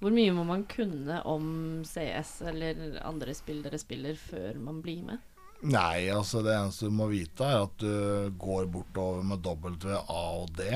Hvor 0.00 0.14
mye 0.14 0.32
må 0.32 0.46
man 0.48 0.62
kunne 0.70 1.18
om 1.28 1.48
CS 1.84 2.38
eller 2.48 3.00
andre 3.04 3.34
spill 3.36 3.60
dere 3.64 3.80
spiller, 3.80 4.16
før 4.16 4.56
man 4.62 4.78
blir 4.84 5.02
med? 5.10 5.26
Nei, 5.60 6.08
altså 6.08 6.40
det 6.40 6.54
eneste 6.56 6.88
du 6.88 6.94
må 6.96 7.10
vite 7.10 7.44
er 7.44 7.66
at 7.66 7.82
du 7.82 8.30
går 8.40 8.70
bortover 8.72 9.26
med 9.26 9.42
W, 9.44 9.92
A 10.00 10.22
og 10.40 10.54
D. 10.56 10.70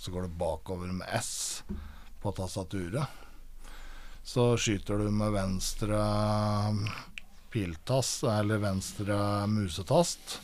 Så 0.00 0.14
går 0.14 0.24
du 0.24 0.38
bakover 0.40 0.88
med 0.96 1.10
S 1.18 1.60
på 2.22 2.32
tastaturet. 2.32 3.04
Så 4.24 4.54
skyter 4.60 5.02
du 5.02 5.10
med 5.12 5.34
venstre 5.34 6.00
piltast, 7.52 8.24
eller 8.30 8.62
venstre 8.62 9.16
musetast, 9.50 10.38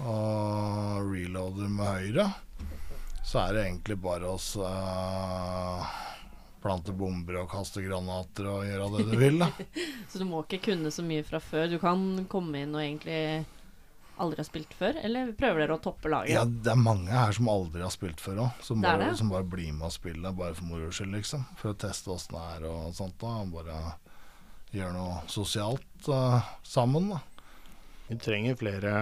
og 0.00 1.12
reloader 1.12 1.70
med 1.70 1.92
høyre. 1.92 2.26
Så 3.24 3.38
er 3.38 3.54
det 3.54 3.64
egentlig 3.68 3.96
bare 4.02 4.26
å 4.28 4.34
s- 4.40 4.56
eh, 4.58 5.86
plante 6.62 6.92
bomber 6.94 7.40
og 7.42 7.48
kaste 7.50 7.82
granater 7.84 8.46
og 8.50 8.64
gjøre 8.66 8.88
det 8.96 9.06
du 9.10 9.16
vil, 9.18 9.38
da. 9.42 9.48
Så 10.10 10.18
du 10.20 10.26
må 10.28 10.42
ikke 10.44 10.60
kunne 10.70 10.90
så 10.94 11.02
mye 11.06 11.24
fra 11.26 11.40
før. 11.42 11.68
Du 11.72 11.78
kan 11.82 12.24
komme 12.30 12.62
inn 12.62 12.74
og 12.76 12.82
egentlig 12.82 13.44
aldri 14.22 14.42
ha 14.42 14.46
spilt 14.46 14.74
før, 14.78 14.98
eller 15.02 15.32
prøver 15.38 15.64
dere 15.64 15.78
å 15.78 15.82
toppe 15.82 16.10
laget? 16.12 16.34
Ja, 16.36 16.44
det 16.44 16.70
er 16.70 16.78
mange 16.78 17.10
her 17.10 17.32
som 17.34 17.48
aldri 17.50 17.82
har 17.82 17.90
spilt 17.94 18.20
før 18.22 18.42
òg. 18.44 18.60
Som, 18.62 18.82
bare- 18.84 19.14
som 19.18 19.32
bare 19.32 19.46
blir 19.48 19.72
med 19.72 19.88
og 19.88 19.94
spiller 19.96 20.34
bare 20.36 20.54
for 20.58 20.68
moro 20.68 20.90
skyld, 20.94 21.14
liksom. 21.16 21.42
For 21.58 21.72
å 21.72 21.78
teste 21.82 22.12
åssen 22.12 22.36
det 22.36 22.44
er 22.58 22.68
og 22.70 22.92
sånt. 22.94 23.16
da 23.22 23.32
Bare 23.50 23.80
gjøre 24.72 24.92
noe 24.94 25.22
sosialt 25.32 26.08
uh, 26.12 26.38
sammen, 26.62 27.10
da. 27.14 27.18
Vi 28.10 28.18
trenger 28.22 28.54
flere, 28.60 28.94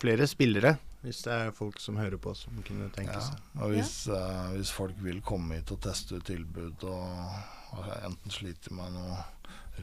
flere 0.00 0.26
spillere, 0.30 0.74
hvis 1.02 1.20
det 1.22 1.32
er 1.32 1.52
folk 1.54 1.78
som 1.80 1.96
hører 2.00 2.18
på 2.18 2.32
som 2.34 2.56
kunne 2.66 2.88
tenke 2.94 3.14
Ja. 3.14 3.20
seg. 3.20 3.38
Og 3.62 3.70
hvis, 3.74 3.92
eh, 4.08 4.48
hvis 4.56 4.70
folk 4.74 4.94
vil 5.04 5.20
komme 5.22 5.54
hit 5.60 5.70
og 5.72 5.80
teste 5.80 6.16
ut 6.18 6.24
tilbud 6.26 6.84
og, 6.84 7.38
og 7.78 7.90
enten 8.02 8.30
sliter 8.34 8.72
med 8.74 8.92
noe 8.96 9.20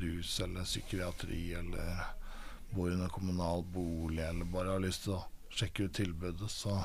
rus 0.01 0.39
eller 0.43 0.63
psykiatri 0.67 1.53
eller 1.55 2.03
bor 2.73 2.89
i 2.91 2.93
en 2.97 3.07
kommunal 3.09 3.63
bolig 3.63 4.19
eller 4.25 4.45
bare 4.51 4.73
har 4.75 4.83
lyst 4.83 5.05
til 5.05 5.13
å 5.15 5.23
sjekke 5.55 5.85
ut 5.87 5.93
tilbudet, 5.95 6.49
så, 6.51 6.75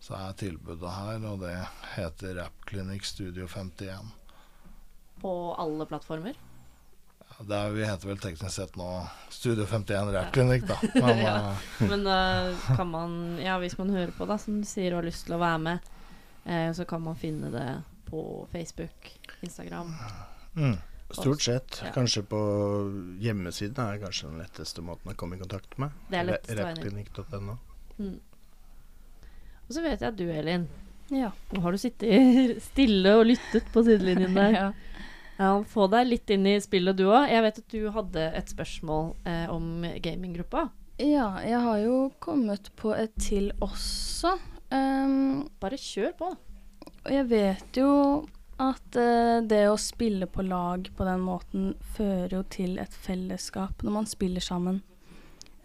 så 0.00 0.14
er 0.16 0.32
tilbudet 0.40 0.88
her, 0.96 1.20
og 1.28 1.40
det 1.44 1.56
heter 1.98 2.38
Rappklinikk 2.38 3.04
Studio 3.04 3.44
51. 3.46 4.08
På 5.20 5.34
alle 5.60 5.84
plattformer? 5.86 6.34
Det 7.40 7.56
er, 7.56 7.70
vi 7.74 7.84
heter 7.84 8.08
vel 8.08 8.18
teknisk 8.22 8.54
sett 8.54 8.76
nå 8.78 8.86
Studio 9.34 9.64
51 9.66 10.12
Rærklinikk, 10.14 10.66
da. 10.70 10.76
Men 11.06 11.18
Ja. 11.18 11.34
eh, 11.50 11.88
Men 11.90 12.04
da 12.06 12.18
kan 12.76 12.88
man, 12.90 13.16
ja, 13.42 13.58
hvis 13.58 13.74
man 13.78 13.90
hører 13.90 14.12
på, 14.16 14.26
da, 14.30 14.36
som 14.38 14.60
du 14.62 14.66
sier, 14.68 14.92
og 14.94 15.02
har 15.02 15.08
lyst 15.10 15.26
til 15.26 15.34
å 15.36 15.40
være 15.42 15.58
med, 15.66 15.90
eh, 16.46 16.70
så 16.72 16.86
kan 16.88 17.02
man 17.02 17.16
finne 17.18 17.50
det 17.50 17.66
på 18.10 18.22
Facebook, 18.52 19.10
Instagram. 19.42 19.94
mm. 20.54 20.76
Stort 21.14 21.42
sett. 21.44 21.80
Ja. 21.84 21.90
Kanskje 21.94 22.22
på 22.26 22.38
hjemmesiden 23.22 23.76
er 23.84 23.98
kanskje 24.02 24.30
den 24.30 24.38
letteste 24.40 24.82
måten 24.82 25.12
å 25.12 25.14
komme 25.18 25.36
i 25.36 25.42
kontakt 25.42 25.76
med. 25.78 25.92
Det 26.10 26.16
er 26.18 26.24
lettest. 26.30 26.56
Repklinikk.no. 26.58 27.58
Mm. 27.98 28.16
Og 29.68 29.74
så 29.76 29.82
vet 29.84 30.00
jeg 30.00 30.08
at 30.10 30.16
du, 30.18 30.24
Elin, 30.32 30.64
Ja. 31.12 31.30
nå 31.52 31.60
har 31.62 31.72
du 31.72 31.78
sittet 31.78 32.62
stille 32.64 33.12
og 33.20 33.26
lyttet 33.28 33.68
på 33.74 33.84
sidelinjen 33.86 34.34
der. 34.34 34.56
ja. 34.60 34.72
Ja, 35.38 35.50
Få 35.66 35.88
deg 35.90 36.06
litt 36.06 36.30
inn 36.30 36.46
i 36.46 36.58
spillet, 36.62 36.96
du 36.98 37.08
òg. 37.08 37.26
Jeg 37.30 37.42
vet 37.42 37.60
at 37.60 37.72
du 37.74 37.90
hadde 37.94 38.26
et 38.38 38.50
spørsmål 38.52 39.12
eh, 39.26 39.46
om 39.50 39.86
gaminggruppa. 40.02 40.68
ja, 40.98 41.40
jeg 41.42 41.58
har 41.58 41.78
jo 41.82 41.96
kommet 42.22 42.70
på 42.78 42.92
et 42.94 43.14
til 43.18 43.50
også. 43.64 44.36
Um, 44.70 45.48
Bare 45.60 45.78
kjør 45.78 46.14
på. 46.18 46.30
Og 47.04 47.10
jeg 47.10 47.26
vet 47.30 47.78
jo 47.78 47.90
at 48.62 48.96
uh, 48.96 49.42
det 49.42 49.64
å 49.66 49.78
spille 49.80 50.28
på 50.30 50.44
lag 50.46 50.86
på 50.94 51.06
den 51.06 51.24
måten 51.26 51.72
fører 51.96 52.38
jo 52.38 52.42
til 52.46 52.78
et 52.78 52.94
fellesskap 52.94 53.82
når 53.82 53.96
man 53.98 54.06
spiller 54.06 54.44
sammen. 54.44 54.80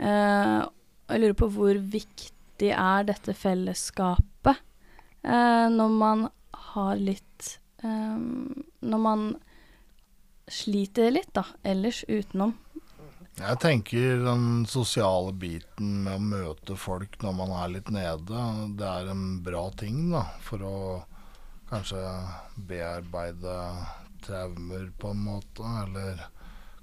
Uh, 0.01 0.65
jeg 1.09 1.21
lurer 1.21 1.37
på 1.37 1.51
hvor 1.53 1.77
viktig 1.77 2.71
er 2.73 3.05
dette 3.07 3.35
fellesskapet 3.37 4.57
uh, 5.25 5.67
når 5.69 5.93
man 5.93 6.25
har 6.73 6.99
litt 6.99 7.59
um, 7.83 8.65
Når 8.81 9.01
man 9.03 9.23
sliter 10.51 11.11
litt, 11.13 11.31
da, 11.33 11.45
ellers 11.63 12.03
utenom. 12.07 12.55
Jeg 13.39 13.59
tenker 13.63 14.17
den 14.25 14.65
sosiale 14.67 15.31
biten 15.31 16.01
med 16.03 16.17
å 16.17 16.23
møte 16.23 16.75
folk 16.75 17.13
når 17.23 17.35
man 17.37 17.53
er 17.61 17.69
litt 17.77 17.91
nede, 17.93 18.41
det 18.75 18.87
er 18.87 19.11
en 19.13 19.39
bra 19.45 19.69
ting 19.79 20.09
da, 20.11 20.25
for 20.43 20.65
å 20.65 20.79
kanskje 21.69 22.01
bearbeide 22.67 23.55
traumer 24.25 24.89
på 24.99 25.13
en 25.13 25.23
måte, 25.23 25.63
eller 25.85 26.25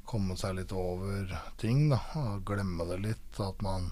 komme 0.08 0.36
seg 0.38 0.56
litt 0.60 0.72
over 0.72 1.34
ting 1.60 1.90
da, 1.90 1.98
og 2.22 2.46
glemme 2.48 2.86
det 2.88 3.02
litt, 3.04 3.40
at 3.42 3.60
man 3.66 3.90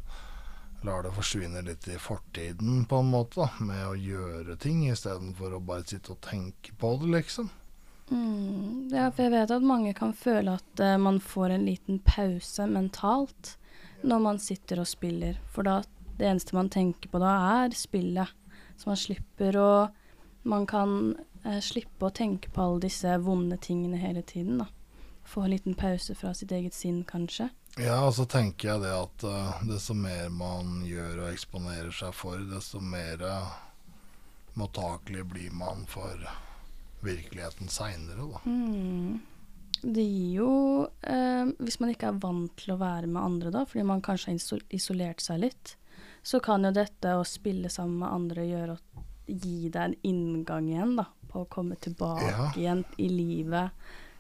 lar 0.85 1.05
det 1.05 1.13
forsvinne 1.17 1.63
litt 1.67 1.89
i 1.89 1.99
fortiden 2.01 2.85
på 2.89 3.03
en 3.03 3.13
måte, 3.13 3.45
da, 3.45 3.65
med 3.65 3.85
å 3.91 3.99
gjøre 3.99 4.57
ting 4.61 4.87
istedenfor 4.89 5.57
å 5.57 5.63
bare 5.65 5.85
sitte 5.89 6.15
og 6.15 6.23
tenke 6.25 6.73
på 6.81 6.95
det, 7.03 7.13
liksom. 7.19 7.51
Mm, 8.15 8.91
ja, 8.93 9.09
for 9.11 9.25
jeg 9.25 9.33
vet 9.33 9.51
at 9.51 9.65
mange 9.67 9.91
kan 9.97 10.13
føle 10.15 10.55
at 10.55 10.81
uh, 10.83 10.95
man 11.03 11.19
får 11.21 11.57
en 11.57 11.65
liten 11.67 11.99
pause 12.07 12.67
mentalt 12.71 13.57
når 14.07 14.21
man 14.23 14.39
sitter 14.39 14.83
og 14.83 14.87
spiller. 14.87 15.41
For 15.51 15.67
da 15.67 15.81
det 16.15 16.29
eneste 16.29 16.55
man 16.55 16.71
tenker 16.71 17.11
på 17.11 17.19
da, 17.19 17.33
er 17.65 17.75
spillet. 17.75 18.31
Så 18.79 18.91
man 18.91 19.01
slipper 19.01 19.61
å 19.61 19.75
Man 20.45 20.67
kan 20.69 21.15
uh, 21.47 21.61
slippe 21.65 22.05
å 22.05 22.13
tenke 22.13 22.51
på 22.53 22.61
alle 22.61 22.83
disse 22.83 23.15
vonde 23.25 23.57
tingene 23.57 23.97
hele 23.97 24.21
tiden, 24.21 24.59
da. 24.61 24.67
Få 25.25 25.47
en 25.47 25.55
liten 25.55 25.73
pause 25.75 26.13
fra 26.15 26.35
sitt 26.37 26.53
eget 26.53 26.77
sinn, 26.77 26.99
kanskje. 27.09 27.47
Ja, 27.81 28.03
og 28.05 28.13
så 28.13 28.27
tenker 28.29 28.75
jeg 28.75 28.83
det 28.83 28.91
at 28.93 29.25
uh, 29.25 29.63
desto 29.65 29.97
mer 29.97 30.29
man 30.29 30.83
gjør 30.85 31.23
og 31.23 31.31
eksponerer 31.31 31.97
seg 31.97 32.13
for, 32.13 32.45
desto 32.53 32.83
mer 32.85 33.25
mottakelig 34.53 35.25
blir 35.33 35.57
man 35.57 35.89
for 35.89 36.29
virkeligheten 37.05 37.69
seinere, 37.73 38.27
da. 38.33 38.41
Mm. 38.49 39.21
Det 39.85 40.01
gir 40.05 40.37
jo 40.39 40.51
eh, 41.05 41.45
Hvis 41.59 41.77
man 41.83 41.91
ikke 41.93 42.09
er 42.09 42.21
vant 42.23 42.55
til 42.57 42.73
å 42.73 42.79
være 42.81 43.07
med 43.11 43.21
andre, 43.23 43.51
da, 43.53 43.65
fordi 43.69 43.85
man 43.85 44.01
kanskje 44.05 44.33
har 44.33 44.63
isolert 44.73 45.21
seg 45.21 45.43
litt, 45.45 45.75
så 46.25 46.41
kan 46.41 46.65
jo 46.65 46.71
dette 46.73 47.17
å 47.19 47.25
spille 47.29 47.69
sammen 47.69 47.99
med 48.01 48.15
andre 48.15 48.47
gjøre 48.49 48.79
å 48.79 49.03
gi 49.29 49.69
deg 49.69 49.83
en 49.83 49.99
inngang 50.09 50.71
igjen, 50.73 50.97
da, 50.97 51.05
på 51.29 51.45
å 51.45 51.51
komme 51.53 51.77
tilbake 51.77 52.31
Ja. 52.31 52.49
igjen 52.57 52.85
i 52.97 53.09
livet 53.13 53.71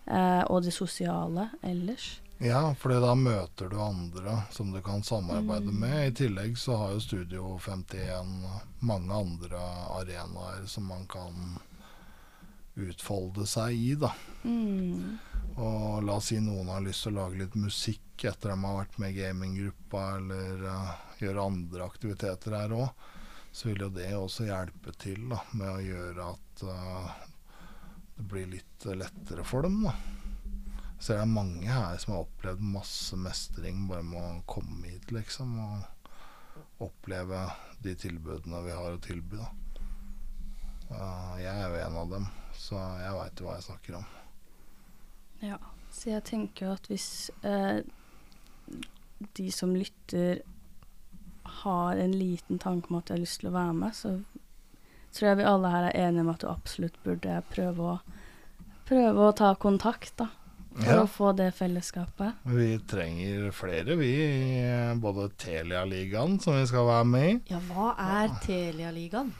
eh, 0.06 0.44
og 0.50 0.62
det 0.66 0.74
sosiale 0.76 1.48
ellers. 1.62 2.20
Ja, 2.44 2.74
for 2.76 2.90
da 3.00 3.14
møter 3.16 3.70
du 3.70 3.78
andre 3.80 4.42
som 4.52 4.72
du 4.74 4.80
kan 4.82 5.02
samarbeide 5.06 5.72
med. 5.72 6.09
I 6.09 6.12
tillegg 6.18 6.59
så 6.59 6.76
har 6.76 6.92
jo 6.92 7.00
Studio 7.00 7.59
51 7.62 8.35
mange 8.85 9.14
andre 9.14 9.61
arenaer 9.94 10.66
som 10.66 10.90
man 10.90 11.06
kan 11.09 11.56
utfolde 12.74 13.46
seg 13.46 13.76
i, 13.76 13.94
da. 13.98 14.10
Mm. 14.42 15.18
Og 15.54 16.02
la 16.02 16.16
oss 16.18 16.32
si 16.32 16.40
noen 16.42 16.72
har 16.72 16.82
lyst 16.82 17.06
til 17.06 17.14
å 17.14 17.22
lage 17.22 17.38
litt 17.44 17.54
musikk 17.58 18.24
etter 18.24 18.50
at 18.50 18.58
de 18.58 18.64
har 18.66 18.80
vært 18.80 18.98
med 18.98 19.12
i 19.12 19.20
gaminggruppa, 19.20 20.06
eller 20.18 20.64
uh, 20.66 20.94
gjøre 21.20 21.44
andre 21.44 21.87
aktiviteter 21.87 22.56
her 22.58 22.74
òg, 22.74 23.06
så 23.54 23.70
vil 23.70 23.87
jo 23.87 23.92
det 23.94 24.10
også 24.18 24.48
hjelpe 24.48 24.94
til 24.98 25.28
da, 25.30 25.38
med 25.54 25.70
å 25.70 25.84
gjøre 25.84 26.26
at 26.32 26.64
uh, 26.66 27.14
det 28.16 28.26
blir 28.30 28.50
litt 28.50 28.87
lettere 28.98 29.46
for 29.46 29.66
dem. 29.66 29.82
da. 29.87 29.94
Så 30.98 31.12
det 31.12 31.20
er 31.20 31.30
mange 31.30 31.68
her 31.68 31.98
som 32.00 32.14
har 32.14 32.24
opplevd 32.24 32.62
masse 32.74 33.16
mestring 33.20 33.84
bare 33.90 34.06
med 34.06 34.22
å 34.22 34.44
komme 34.48 34.88
hit, 34.88 35.10
liksom. 35.14 35.58
Og 35.60 36.87
oppleve 36.87 37.44
de 37.84 37.94
tilbudene 37.98 38.62
vi 38.64 38.74
har 38.74 38.94
å 38.94 39.02
tilby. 39.02 39.38
da. 39.38 39.50
Uh, 40.90 41.34
jeg 41.42 41.52
er 41.52 41.68
jo 41.70 41.82
en 41.82 41.98
av 42.02 42.10
dem, 42.14 42.26
så 42.58 42.78
jeg 43.00 43.14
veit 43.18 43.40
hva 43.44 43.54
jeg 43.58 43.66
snakker 43.68 43.96
om. 44.00 44.04
Ja, 45.44 45.58
så 45.92 46.10
jeg 46.14 46.24
tenker 46.24 46.66
jo 46.66 46.72
at 46.76 46.86
hvis 46.90 47.08
eh, 47.44 47.80
de 49.38 49.46
som 49.52 49.74
lytter 49.76 50.40
har 51.62 51.96
en 52.00 52.12
liten 52.18 52.58
tanke 52.58 52.90
om 52.90 52.98
at 52.98 53.06
de 53.10 53.14
har 53.16 53.22
lyst 53.22 53.40
til 53.42 53.50
å 53.50 53.56
være 53.56 53.74
med, 53.78 53.94
så 53.96 54.14
tror 55.14 55.28
jeg 55.28 55.38
vi 55.38 55.44
alle 55.46 55.70
her 55.70 55.88
er 55.90 55.98
enige 56.08 56.24
om 56.24 56.32
at 56.32 56.40
du 56.42 56.48
absolutt 56.50 56.96
burde 57.04 57.36
prøve 57.52 57.90
å, 57.92 57.98
prøve 58.88 59.28
å 59.28 59.36
ta 59.36 59.52
kontakt, 59.54 60.16
da. 60.18 60.30
For 60.74 60.90
Ja. 60.90 61.02
å 61.04 61.06
få 61.06 61.28
det 61.38 61.52
fellesskapet. 61.54 62.40
Vi 62.50 62.78
trenger 62.90 63.52
flere, 63.54 63.94
vi, 63.96 64.08
eh, 64.58 64.94
både 64.98 65.28
Telia-ligaen, 65.38 66.40
som 66.42 66.56
vi 66.58 66.64
skal 66.66 66.88
være 66.88 67.04
med 67.06 67.28
i. 67.28 67.36
Ja, 67.52 67.60
hva 67.68 67.92
er 67.94 68.32
Telia-ligaen? 68.42 69.30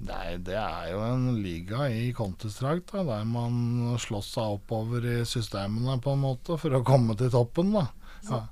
Nei, 0.00 0.38
det 0.40 0.56
er 0.56 0.92
jo 0.94 1.00
en 1.04 1.26
liga 1.42 1.84
i 1.92 2.08
Counter-Strike, 2.16 2.88
da, 2.94 3.02
der 3.04 3.26
man 3.28 3.98
slåss 4.00 4.30
seg 4.38 4.56
oppover 4.56 5.04
i 5.04 5.18
systemene 5.28 5.98
på 6.00 6.14
en 6.16 6.22
måte 6.22 6.56
for 6.60 6.76
å 6.76 6.84
komme 6.86 7.16
til 7.20 7.32
toppen. 7.34 7.74
da. 7.76 7.86
Ja. 8.30 8.46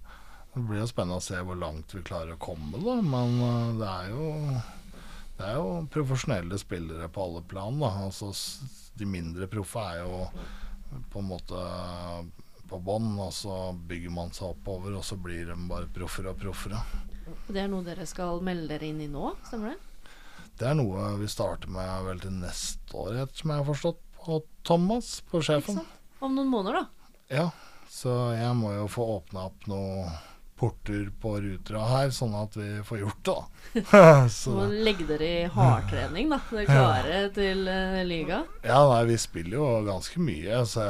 Det 0.52 0.64
blir 0.66 0.82
jo 0.82 0.90
spennende 0.90 1.20
å 1.20 1.24
se 1.24 1.38
hvor 1.44 1.56
langt 1.56 1.94
vi 1.94 2.02
klarer 2.04 2.34
å 2.34 2.42
komme, 2.42 2.76
da. 2.82 2.98
Men 3.00 3.38
uh, 3.40 3.78
det 3.80 3.88
er 3.94 4.12
jo 4.12 4.28
det 5.38 5.46
er 5.46 5.54
jo 5.54 5.86
profesjonelle 5.94 6.58
spillere 6.58 7.08
på 7.14 7.24
alle 7.24 7.44
plan. 7.46 7.78
da. 7.78 7.92
Altså, 8.08 8.32
de 8.98 9.06
mindre 9.06 9.46
proffe 9.48 9.84
er 9.92 10.02
jo 10.02 10.24
på 11.12 11.22
en 11.22 11.28
måte 11.30 11.64
på 12.68 12.80
bånn, 12.84 13.12
og 13.22 13.30
så 13.32 13.70
bygger 13.88 14.12
man 14.12 14.34
seg 14.34 14.50
oppover, 14.50 14.98
og 14.98 15.04
så 15.06 15.16
blir 15.16 15.46
de 15.48 15.56
bare 15.70 15.88
proffer 15.94 16.28
og 16.28 16.40
proffere. 16.42 16.80
Det 17.48 17.62
er 17.62 17.70
noe 17.70 17.86
dere 17.86 18.04
skal 18.08 18.42
melde 18.44 18.72
dere 18.74 18.90
inn 18.90 19.00
i 19.04 19.08
nå, 19.12 19.30
stemmer 19.46 19.76
det? 19.76 19.97
Det 20.58 20.66
er 20.66 20.74
noe 20.74 21.12
vi 21.20 21.28
starter 21.30 21.70
med 21.70 22.06
vel 22.08 22.22
til 22.22 22.32
neste 22.40 22.96
år, 22.98 23.12
etter 23.22 23.42
som 23.42 23.52
jeg 23.52 23.60
har 23.60 23.68
forstått 23.68 24.00
på 24.18 24.40
Thomas, 24.66 25.10
på 25.30 25.38
Ikke 25.38 25.46
sjefen. 25.52 25.78
sant? 25.82 25.92
Om 26.18 26.34
noen 26.34 26.50
måneder, 26.50 26.80
da. 26.80 27.12
Ja, 27.30 27.44
så 27.88 28.14
jeg 28.34 28.56
må 28.58 28.72
jo 28.74 28.88
få 28.90 29.06
åpna 29.18 29.44
opp 29.52 29.68
noen 29.70 30.10
porter 30.58 31.04
på 31.22 31.36
Rutra 31.44 31.84
her, 31.92 32.10
sånn 32.10 32.34
at 32.34 32.56
vi 32.58 32.66
får 32.82 32.98
gjort 33.04 33.20
det, 33.28 33.34
da. 33.36 34.00
Så 34.40 34.56
må 34.56 34.64
legge 34.72 35.06
dere 35.06 35.28
i 35.44 35.44
hardtrening, 35.54 36.32
da. 36.34 36.40
Dere 36.50 36.64
er 36.64 36.72
klare 36.72 37.20
til 37.36 37.62
uh, 37.70 38.00
liga. 38.08 38.40
ja, 38.66 38.80
nei, 38.90 39.04
vi 39.12 39.20
spiller 39.22 39.60
jo 39.60 39.68
ganske 39.86 40.18
mye, 40.26 40.64
så 40.66 40.88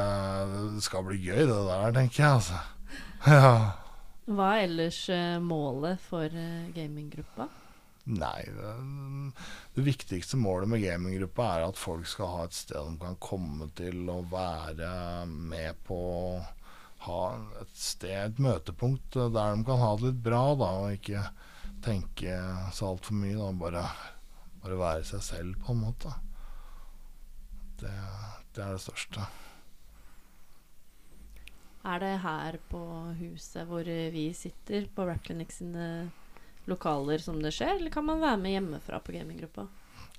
det 0.72 0.86
skal 0.88 1.04
bli 1.10 1.20
gøy 1.28 1.42
det 1.44 1.60
der, 1.68 1.92
tenker 2.00 2.24
jeg, 2.24 2.40
altså. 2.40 2.64
Ja. 3.28 3.52
Hva 4.28 4.48
er 4.56 4.66
ellers 4.70 5.02
uh, 5.12 5.36
målet 5.44 6.00
for 6.08 6.32
uh, 6.32 6.68
gaminggruppa? 6.72 7.50
Nei, 8.08 8.44
det, 9.74 9.82
viktigste 9.84 10.38
målet 10.40 10.70
med 10.72 10.80
gaminggruppa 10.80 11.48
er 11.58 11.64
at 11.66 11.76
folk 11.76 12.06
skal 12.08 12.30
ha 12.32 12.44
et 12.46 12.56
sted 12.56 12.78
de 12.78 13.02
kan 13.02 13.18
komme 13.20 13.68
til 13.76 14.08
å 14.08 14.22
være 14.30 15.26
med 15.28 15.76
på 15.84 15.98
ha 17.04 17.18
et 17.60 17.74
sted, 17.78 18.32
et 18.32 18.40
møtepunkt 18.42 19.14
der 19.14 19.30
de 19.54 19.66
kan 19.66 19.82
ha 19.82 19.90
det 19.96 20.08
litt 20.08 20.22
bra, 20.24 20.42
da, 20.58 20.70
og 20.82 20.96
ikke 20.96 21.22
tenke 21.84 22.38
så 22.74 22.92
altfor 22.92 23.18
mye. 23.20 23.36
Da, 23.38 23.50
bare, 23.60 23.84
bare 24.64 24.80
være 24.80 25.04
seg 25.12 25.22
selv, 25.26 25.58
på 25.64 25.74
en 25.74 25.84
måte. 25.84 26.14
Det, 27.78 27.92
det 28.56 28.64
er 28.64 28.74
det 28.74 28.82
største. 28.82 29.26
Er 31.88 32.02
det 32.02 32.16
her 32.24 32.58
på 32.68 32.80
huset 33.20 33.68
hvor 33.68 33.86
vi 33.86 34.26
sitter, 34.36 34.88
på 34.94 35.06
Rap 35.06 35.22
Clinic 35.24 35.54
sine 35.54 36.08
lokaler, 36.68 37.18
som 37.22 37.40
det 37.42 37.52
skjer, 37.56 37.76
eller 37.78 37.92
kan 37.94 38.06
man 38.08 38.20
være 38.22 38.40
med 38.42 38.54
hjemmefra 38.56 39.00
på 39.04 39.14
gaminggruppa? 39.16 39.66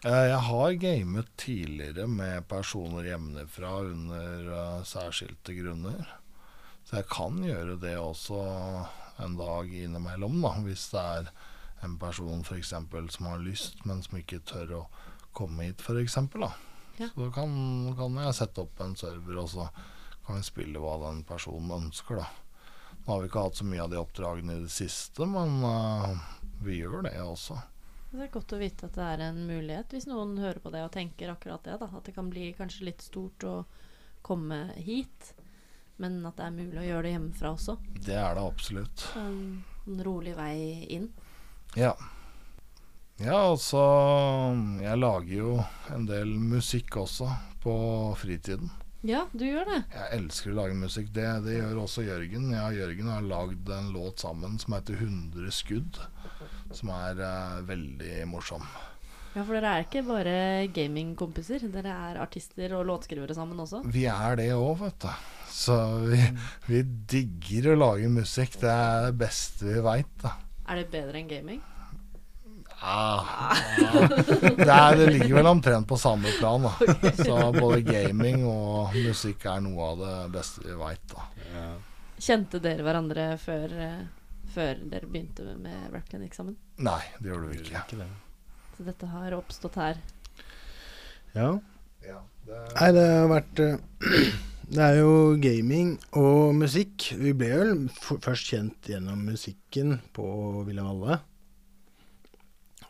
Eh, 0.05 0.25
Jeg 0.31 0.39
har 0.47 0.77
gamet 0.81 1.29
tidligere 1.37 2.07
med 2.07 2.47
personer 2.47 3.09
hjemmefra 3.11 3.73
under 3.91 4.49
eh, 4.55 4.81
særskilte 4.87 5.53
grunner. 5.57 6.07
Så 6.87 6.97
jeg 7.01 7.09
kan 7.11 7.37
gjøre 7.43 7.75
det 7.81 7.97
også 8.01 8.39
en 9.21 9.35
dag 9.37 9.69
innimellom, 9.75 10.39
da, 10.41 10.53
hvis 10.63 10.87
det 10.93 11.03
er 11.03 11.29
en 11.85 11.97
person 11.99 12.41
for 12.47 12.57
eksempel, 12.57 13.09
som 13.13 13.27
har 13.29 13.43
lyst, 13.43 13.83
men 13.85 14.01
som 14.03 14.17
ikke 14.19 14.39
tør 14.47 14.73
å 14.79 14.83
komme 15.37 15.67
hit, 15.69 15.83
f.eks. 15.85 16.17
Ja. 16.99 17.07
Så 17.13 17.15
da 17.21 17.29
kan, 17.31 17.53
kan 17.95 18.17
jeg 18.19 18.35
sette 18.39 18.63
opp 18.65 18.81
en 18.83 18.95
server, 18.99 19.37
og 19.43 19.51
så 19.51 19.67
kan 20.25 20.39
vi 20.39 20.47
spille 20.47 20.81
hva 20.81 20.97
den 21.05 21.21
personen 21.27 21.71
ønsker, 21.85 22.23
da. 22.23 22.27
Nå 23.05 23.13
har 23.13 23.21
vi 23.23 23.29
ikke 23.29 23.43
hatt 23.45 23.59
så 23.59 23.65
mye 23.67 23.83
av 23.85 23.93
de 23.93 23.99
oppdragene 24.01 24.57
i 24.57 24.63
det 24.65 24.73
siste, 24.73 25.25
men 25.29 25.61
eh, 25.63 26.25
vi 26.63 26.79
gjør 26.81 27.03
det 27.07 27.15
også. 27.21 27.59
Det 28.09 28.23
er 28.25 28.31
godt 28.33 28.55
å 28.55 28.59
vite 28.59 28.87
at 28.87 28.95
det 28.97 29.05
er 29.05 29.21
en 29.27 29.43
mulighet, 29.45 29.91
hvis 29.93 30.07
noen 30.09 30.37
hører 30.41 30.61
på 30.63 30.71
det 30.73 30.81
og 30.81 30.93
tenker 30.95 31.29
akkurat 31.29 31.65
det. 31.67 31.77
da 31.77 31.89
At 31.93 32.07
det 32.09 32.15
kan 32.15 32.31
bli 32.31 32.49
kanskje 32.57 32.87
litt 32.87 33.05
stort 33.05 33.45
å 33.45 33.55
komme 34.25 34.63
hit, 34.81 35.33
men 36.01 36.17
at 36.25 36.39
det 36.39 36.47
er 36.47 36.55
mulig 36.55 36.81
å 36.81 36.87
gjøre 36.87 37.05
det 37.05 37.13
hjemmefra 37.13 37.51
også. 37.53 37.77
Det 37.99 38.17
er 38.17 38.39
det 38.39 38.45
absolutt. 38.45 39.05
En, 39.19 39.37
en 39.85 40.01
rolig 40.07 40.33
vei 40.39 40.55
inn. 40.89 41.11
Ja. 41.77 41.93
Ja, 43.19 43.35
altså 43.51 43.81
Jeg 44.79 44.95
lager 44.95 45.33
jo 45.35 45.55
en 45.91 46.05
del 46.07 46.31
musikk 46.39 46.95
også 47.01 47.27
på 47.61 47.73
fritiden. 48.17 48.71
Ja, 49.05 49.25
du 49.31 49.45
gjør 49.45 49.67
det. 49.67 49.79
Jeg 49.93 50.17
elsker 50.17 50.51
å 50.51 50.57
lage 50.57 50.75
musikk. 50.75 51.11
Det, 51.15 51.27
det 51.45 51.59
gjør 51.59 51.83
også 51.85 52.03
Jørgen. 52.03 52.49
Jeg 52.51 52.63
og 52.63 52.79
Jørgen 52.79 53.11
har 53.11 53.27
lagd 53.27 53.69
en 53.71 53.91
låt 53.95 54.23
sammen 54.23 54.57
som 54.59 54.75
heter 54.75 54.97
100 54.99 55.53
skudd. 55.55 55.99
Som 56.75 56.91
er 56.93 57.19
uh, 57.23 57.59
veldig 57.67 58.23
morsom. 58.29 58.65
Ja, 59.35 59.43
For 59.45 59.55
dere 59.55 59.73
er 59.75 59.85
ikke 59.85 60.03
bare 60.07 60.35
gamingkompiser. 60.73 61.67
Dere 61.73 61.95
er 62.09 62.21
artister 62.21 62.73
og 62.77 62.87
låtskrivere 62.89 63.35
sammen 63.37 63.59
også. 63.61 63.83
Vi 63.85 64.05
er 64.09 64.39
det 64.39 64.51
òg, 64.55 64.75
vet 64.81 65.05
du. 65.05 65.09
Så 65.53 65.75
vi, 66.05 66.21
vi 66.69 66.83
digger 67.09 67.73
å 67.73 67.79
lage 67.79 68.09
musikk. 68.13 68.59
Det 68.61 68.69
er 68.69 69.09
det 69.09 69.17
beste 69.21 69.67
vi 69.69 69.83
veit, 69.85 70.13
da. 70.23 70.37
Er 70.69 70.81
det 70.81 70.89
bedre 70.93 71.21
enn 71.21 71.29
gaming? 71.29 71.61
Ah, 72.81 73.57
ja. 73.75 74.07
det, 74.55 74.69
er, 74.71 74.95
det 74.95 75.07
ligger 75.11 75.33
vel 75.41 75.49
omtrent 75.51 75.87
på 75.87 75.97
samme 75.99 76.31
plan. 76.39 76.63
Da. 76.63 77.11
Så 77.17 77.39
både 77.57 77.81
gaming 77.83 78.45
og 78.47 78.95
musikk 78.95 79.43
er 79.51 79.59
noe 79.65 79.89
av 79.91 79.99
det 80.03 80.13
beste 80.37 80.63
vi 80.63 80.77
veit. 80.79 81.17
Kjente 82.19 82.61
dere 82.63 82.85
hverandre 82.85 83.33
før, 83.41 83.75
eh, 83.83 83.99
før 84.59 84.83
dere 84.91 85.07
begynte 85.07 85.55
med 85.55 85.93
Rap 85.93 86.09
Clinic 86.11 86.35
sammen? 86.37 86.57
Nei, 86.83 86.99
det 87.19 87.31
gjorde 87.31 87.51
vi 87.53 87.61
ikke. 87.61 87.83
Ikke 87.85 88.01
det. 88.01 88.09
Så 88.75 88.85
dette 88.87 89.09
har 89.11 89.35
oppstått 89.37 89.79
her. 89.79 89.99
Ja. 91.35 91.49
Ja, 92.05 92.21
det, 92.47 92.59
Nei, 92.75 92.91
det 92.95 93.07
har 93.11 93.27
vært 93.31 93.63
eh, 93.63 94.29
Det 94.69 94.83
er 94.85 94.99
jo 94.99 95.13
gaming 95.41 95.95
og 96.19 96.53
musikk. 96.53 97.07
Vi 97.17 97.31
ble 97.33 97.47
vel 97.57 97.71
først 97.97 98.51
kjent 98.51 98.89
gjennom 98.91 99.23
musikken 99.25 99.95
på 100.13 100.27
Villa 100.67 100.83
Valle. 100.85 101.17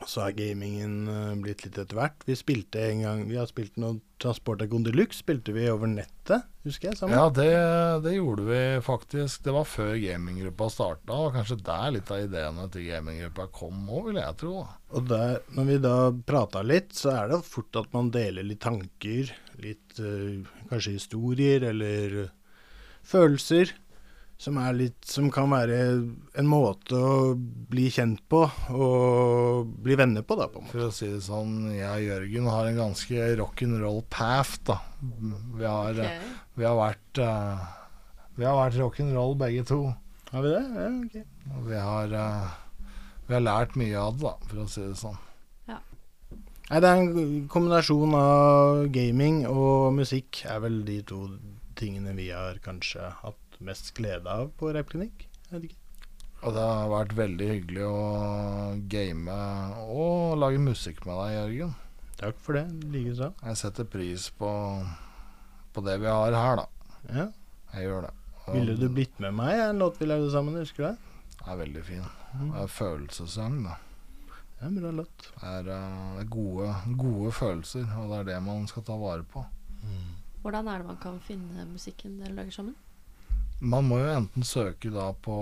Så 0.09 0.23
har 0.23 0.33
gamingen 0.33 1.07
eh, 1.07 1.33
blitt 1.43 1.61
litt 1.65 1.77
etter 1.77 1.97
hvert. 1.97 2.23
Vi 2.25 2.37
spilte 2.37 2.81
en 2.81 3.03
gang 3.05 3.19
Vi 3.29 3.37
har 3.37 3.49
spilt 3.49 3.75
noe 3.77 3.99
Transport 4.19 4.63
av 4.65 4.71
Gondelux. 4.71 5.21
Spilte 5.21 5.53
vi 5.55 5.67
over 5.71 5.87
nettet, 5.87 6.47
husker 6.67 6.89
jeg. 6.89 6.97
sammen. 6.99 7.15
ja 7.15 7.29
det, 7.31 7.51
det 8.03 8.15
gjorde 8.17 8.47
vi 8.49 8.61
faktisk. 8.83 9.45
Det 9.45 9.53
var 9.55 9.69
før 9.69 9.93
gaminggruppa 10.01 10.67
starta, 10.73 11.15
og 11.15 11.37
kanskje 11.37 11.59
der 11.69 11.93
litt 11.95 12.11
av 12.11 12.25
ideene 12.25 12.65
til 12.73 12.89
gaminggruppa 12.89 13.47
kom 13.55 13.85
òg, 13.85 14.09
vil 14.09 14.19
jeg 14.19 14.39
tro. 14.41 14.65
Og 14.91 15.07
der, 15.07 15.37
når 15.55 15.69
vi 15.69 15.77
da 15.85 15.95
prata 16.33 16.65
litt, 16.65 16.91
så 16.99 17.13
er 17.15 17.31
det 17.31 17.39
fort 17.47 17.79
at 17.79 17.95
man 17.95 18.11
deler 18.11 18.49
litt 18.49 18.63
tanker. 18.65 19.31
Litt 19.63 20.01
øh, 20.03 20.41
kanskje 20.73 20.97
historier 20.97 21.69
eller 21.69 22.19
følelser. 23.07 23.71
Som, 24.39 24.55
er 24.63 24.75
litt, 24.77 25.01
som 25.03 25.25
kan 25.35 25.51
være 25.51 25.77
en 26.39 26.47
måte 26.47 26.95
å 26.95 27.33
bli 27.35 27.89
kjent 27.91 28.21
på 28.31 28.45
og 28.71 29.73
bli 29.83 29.97
venner 29.99 30.23
på, 30.23 30.37
da, 30.39 30.47
på 30.47 30.61
en 30.61 30.67
måte. 30.67 30.71
For 30.77 30.85
å 30.85 30.93
si 30.95 31.09
det 31.11 31.19
sånn, 31.25 31.57
jeg 31.75 31.89
og 31.91 32.05
Jørgen 32.05 32.47
har 32.47 32.69
en 32.69 32.79
ganske 32.79 33.25
rock'n'roll 33.41 33.99
path, 34.07 34.61
da. 34.69 34.79
Vi 35.59 35.67
har, 35.67 35.91
okay. 35.91 36.31
vi 36.55 36.67
har 36.69 36.79
vært 36.79 37.21
uh, 37.23 37.67
Vi 38.39 38.47
har 38.47 38.55
vært 38.61 38.79
rock'n'roll 38.79 39.35
begge 39.43 39.65
to. 39.67 39.81
Har 40.31 40.45
vi 40.45 40.55
det? 40.55 40.63
Ja, 40.71 40.87
ok. 41.03 41.49
Og 41.57 41.67
vi 41.67 41.83
har, 41.89 42.15
uh, 42.15 42.93
vi 43.27 43.35
har 43.35 43.43
lært 43.43 43.75
mye 43.81 44.05
av 44.07 44.15
det, 44.15 44.23
da, 44.23 44.53
for 44.53 44.63
å 44.63 44.69
si 44.71 44.85
det 44.85 45.01
sånn. 45.03 45.19
Nei, 46.69 46.79
det 46.83 46.89
er 46.89 46.99
en 47.01 47.45
kombinasjon 47.49 48.11
av 48.13 48.83
gaming 48.93 49.41
og 49.49 49.95
musikk 49.97 50.43
er 50.45 50.59
vel 50.61 50.83
de 50.85 50.99
to 51.09 51.23
tingene 51.79 52.13
vi 52.13 52.27
har 52.29 52.59
kanskje 52.61 53.07
hatt 53.23 53.48
mest 53.59 53.93
glede 53.97 54.29
av 54.31 54.51
på 54.57 54.71
ikke. 54.71 55.27
Og 56.39 56.55
det 56.55 56.63
har 56.63 56.91
vært 56.91 57.15
veldig 57.17 57.47
hyggelig 57.49 57.83
å 57.83 57.95
game 58.91 59.39
og 59.91 60.37
lage 60.39 60.61
musikk 60.63 61.03
med 61.07 61.19
deg, 61.19 61.33
Jørgen. 61.35 61.73
Takk 62.19 62.39
for 62.43 62.55
det. 62.55 62.65
Likeså. 62.93 63.33
Jeg 63.43 63.59
setter 63.59 63.87
pris 63.87 64.29
på, 64.39 64.51
på 65.75 65.83
det 65.83 65.97
vi 66.03 66.07
har 66.07 66.35
her, 66.35 66.61
da. 66.61 66.95
Ja. 67.09 67.27
Jeg 67.73 67.89
gjør 67.89 68.07
det. 68.07 68.13
Og 68.45 68.55
Ville 68.55 68.77
du 68.79 68.87
blitt 68.93 69.19
med 69.23 69.35
meg? 69.35 69.59
En 69.67 69.83
låt 69.83 69.99
vi 69.99 70.07
lagde 70.07 70.31
sammen, 70.33 70.57
husker 70.59 70.83
du 70.83 70.89
det? 70.89 71.21
Er 71.45 71.59
veldig 71.59 71.83
fin. 71.87 72.07
Mm. 72.33 72.49
Det 72.49 72.63
er 72.63 72.73
følelsessang, 72.79 73.61
da. 73.67 73.77
Ja, 74.59 74.71
bra 74.75 74.91
låt. 74.91 75.29
Det 75.35 75.53
er 75.53 75.71
eh, 75.75 76.23
gode, 76.31 76.73
gode 76.99 77.31
følelser, 77.35 77.87
og 77.99 78.11
det 78.11 78.19
er 78.19 78.29
det 78.33 78.41
man 78.47 78.67
skal 78.67 78.83
ta 78.87 78.97
vare 78.99 79.23
på. 79.23 79.45
Hvordan 80.43 80.67
er 80.71 80.81
det 80.81 80.87
man 80.87 80.99
kan 81.03 81.19
finne 81.23 81.65
musikken 81.67 82.19
dere 82.19 82.35
lager 82.35 82.55
sammen? 82.55 82.75
Man 83.59 83.89
må 83.89 83.97
jo 83.99 84.11
enten 84.13 84.45
søke 84.47 84.87
da 84.93 85.09
på 85.19 85.35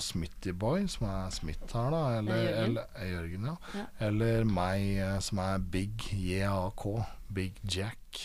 Smitty 0.00 0.54
Boy, 0.56 0.86
som 0.88 1.08
er 1.10 1.32
Smith 1.34 1.74
her, 1.76 1.90
da, 1.92 2.02
eller 2.18 2.32
er 2.32 2.44
Jørgen. 2.46 2.70
eller, 2.70 3.08
Jørgen 3.10 3.48
ja. 3.50 3.56
Ja. 3.76 3.82
eller 4.06 4.44
meg, 4.48 4.84
eh, 4.96 5.18
som 5.20 5.42
er 5.44 5.58
Big 5.58 6.06
JAK, 6.16 6.86
Big 7.28 7.60
Jack. 7.68 8.22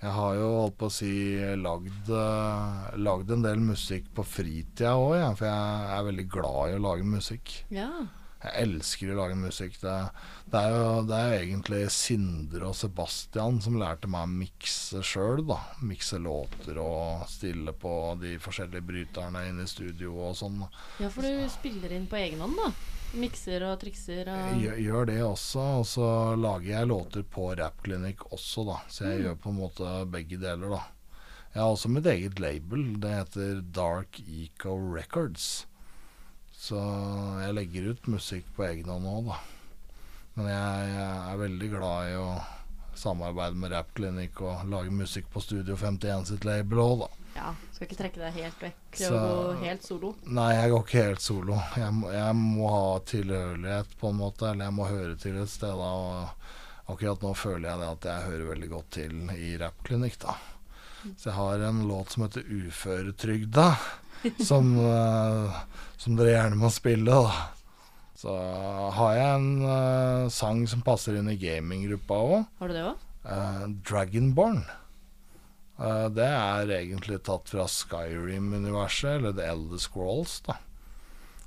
Jeg 0.00 0.12
har 0.16 0.34
jo 0.36 0.46
holdt 0.62 0.78
på 0.80 0.88
å 0.88 0.92
si 0.92 1.10
lagd, 1.60 2.08
eh, 2.08 2.96
lagd 2.96 3.30
en 3.36 3.44
del 3.44 3.60
musikk 3.60 4.08
på 4.16 4.24
fritida 4.24 4.94
òg, 4.96 5.18
ja, 5.18 5.28
for 5.36 5.44
jeg 5.50 5.92
er 5.98 6.08
veldig 6.08 6.26
glad 6.32 6.72
i 6.72 6.78
å 6.78 6.82
lage 6.88 7.04
musikk. 7.04 7.52
Ja. 7.72 7.90
Jeg 8.40 8.52
elsker 8.64 9.10
å 9.12 9.16
lage 9.18 9.34
musikk. 9.36 9.74
Det, 9.82 9.94
det, 10.52 10.60
er 10.60 10.70
jo, 10.72 11.02
det 11.08 11.16
er 11.18 11.26
jo 11.34 11.40
egentlig 11.44 11.80
Sindre 11.92 12.70
og 12.70 12.76
Sebastian 12.78 13.58
som 13.60 13.76
lærte 13.80 14.08
meg 14.08 14.24
å 14.24 14.30
mikse 14.32 15.02
sjøl, 15.04 15.42
da. 15.50 15.58
Mikse 15.84 16.16
låter 16.24 16.78
og 16.80 17.26
stille 17.28 17.74
på 17.76 17.92
de 18.22 18.38
forskjellige 18.40 18.86
bryterne 18.88 19.42
inne 19.50 19.66
i 19.68 19.70
studio 19.70 20.14
og 20.30 20.38
sånn. 20.40 20.62
ja, 21.02 21.10
for 21.12 21.20
du 21.28 21.44
spiller 21.52 21.92
inn 21.92 22.08
på 22.08 22.16
egen 22.16 22.40
hånd, 22.40 22.56
da? 22.56 22.70
Mikser 23.20 23.64
og 23.66 23.80
trikser 23.82 24.28
og 24.30 24.60
Gjør, 24.62 24.76
gjør 24.86 25.06
det 25.10 25.18
også, 25.26 25.62
og 25.80 25.86
så 25.90 26.08
lager 26.38 26.68
jeg 26.78 26.88
låter 26.92 27.24
på 27.26 27.48
Rappklinikk 27.58 28.22
også, 28.32 28.64
da. 28.68 28.76
Så 28.88 29.04
jeg 29.08 29.18
Mm. 29.18 29.24
gjør 29.26 29.38
på 29.42 29.50
en 29.50 29.58
måte 29.60 29.94
begge 30.16 30.38
deler, 30.40 30.70
da. 30.78 30.82
Jeg 31.52 31.60
har 31.64 31.72
også 31.74 31.88
mitt 31.90 32.06
eget 32.06 32.38
label. 32.38 32.94
Det 33.02 33.10
heter 33.10 33.60
Dark 33.74 34.20
Eco 34.22 34.76
Records. 34.94 35.66
Så 36.60 36.80
jeg 37.40 37.54
legger 37.56 37.90
ut 37.94 38.08
musikk 38.12 38.48
på 38.56 38.66
egen 38.68 38.90
hånd 38.92 39.06
òg, 39.08 39.30
da. 39.30 39.38
Men 40.36 40.50
jeg, 40.50 40.90
jeg 40.94 41.14
er 41.32 41.38
veldig 41.40 41.68
glad 41.72 42.10
i 42.10 42.18
å 42.20 42.26
samarbeide 43.00 43.56
med 43.56 43.72
Rappklinikk 43.72 44.42
og 44.44 44.66
lage 44.68 44.92
musikk 44.92 45.30
på 45.32 45.40
Studio 45.40 45.76
51 45.80 46.28
sitt 46.28 46.44
label 46.44 46.82
òg, 46.84 46.94
da. 47.06 47.08
Ja, 47.38 47.50
skal 47.72 47.86
ikke 47.86 47.96
trekke 48.00 48.20
deg 48.20 48.36
helt 48.42 48.62
vekk 48.66 48.98
Så- 48.98 49.08
og 49.14 49.22
gå 49.54 49.64
helt 49.64 49.86
solo. 49.86 50.10
Nei, 50.26 50.50
jeg 50.58 50.70
går 50.74 50.84
ikke 50.84 51.04
helt 51.06 51.24
solo. 51.24 51.56
Jeg 51.78 52.12
jeg 52.12 52.36
må 52.36 52.68
ha 52.74 52.98
tilhørighet, 53.12 53.96
på 54.00 54.10
en 54.10 54.18
måte. 54.18 54.50
Eller 54.50 54.64
jeg 54.66 54.74
må 54.76 54.88
høre 54.90 55.16
til 55.16 55.38
et 55.40 55.48
sted. 55.48 55.78
Da. 55.80 55.90
Og 56.90 56.92
akkurat 56.96 57.22
nå 57.22 57.32
føler 57.38 57.68
jeg 57.70 57.78
det 57.80 57.90
at 57.94 58.08
jeg 58.10 58.28
hører 58.28 58.50
veldig 58.54 58.70
godt 58.74 58.90
til 58.98 59.30
i 59.30 59.56
Rappklinikk, 59.62 60.18
da. 60.26 60.34
Så 61.16 61.30
jeg 61.30 61.38
har 61.38 61.62
en 61.70 61.86
låt 61.88 62.10
som 62.12 62.24
heter 62.26 62.42
'Uføretrygda', 62.42 63.78
som, 64.50 64.74
eh, 64.78 65.60
som 65.96 66.18
dere 66.18 66.34
gjerne 66.34 66.60
må 66.60 66.70
spille, 66.72 67.10
da. 67.10 67.48
Så 68.20 68.34
har 68.96 69.14
jeg 69.16 69.36
en 69.38 69.50
eh, 69.64 70.26
sang 70.34 70.66
som 70.68 70.84
passer 70.84 71.16
inn 71.16 71.30
i 71.32 71.38
gaminggruppa 71.40 72.20
òg. 72.26 72.42
Har 72.60 72.68
du 72.70 72.76
det 72.76 72.86
òg? 72.90 73.06
Eh, 73.24 73.64
Dragonborn. 73.88 74.62
Det 76.12 76.26
er 76.28 76.68
egentlig 76.76 77.22
tatt 77.24 77.48
fra 77.48 77.64
Skyrim-universet, 77.64 79.14
eller 79.14 79.32
The 79.32 79.46
Elder 79.48 79.80
Scrolls. 79.80 80.34
da. 80.44 80.58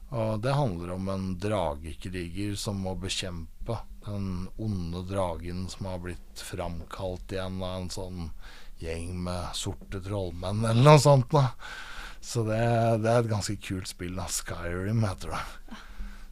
Og 0.10 0.42
det 0.42 0.56
handler 0.58 0.96
om 0.96 1.12
en 1.14 1.28
dragekriger 1.42 2.56
som 2.58 2.82
må 2.82 2.96
bekjempe 2.98 3.78
den 4.08 4.48
onde 4.58 5.04
dragen 5.10 5.68
som 5.70 5.86
har 5.92 6.02
blitt 6.02 6.42
framkalt 6.42 7.32
igjen 7.34 7.62
av 7.62 7.76
en 7.84 7.90
sånn 7.94 8.28
gjeng 8.82 9.16
med 9.26 9.54
sorte 9.58 10.02
trollmenn, 10.04 10.66
eller 10.66 10.86
noe 10.86 11.02
sånt. 11.02 11.30
da. 11.30 11.52
Så 12.24 12.46
det, 12.48 12.60
det 13.04 13.12
er 13.12 13.20
et 13.20 13.32
ganske 13.32 13.56
kult 13.60 13.90
spill. 13.92 14.16
da. 14.16 14.30
Skyrim 14.32 15.04
heter 15.04 15.36
det. 15.36 15.78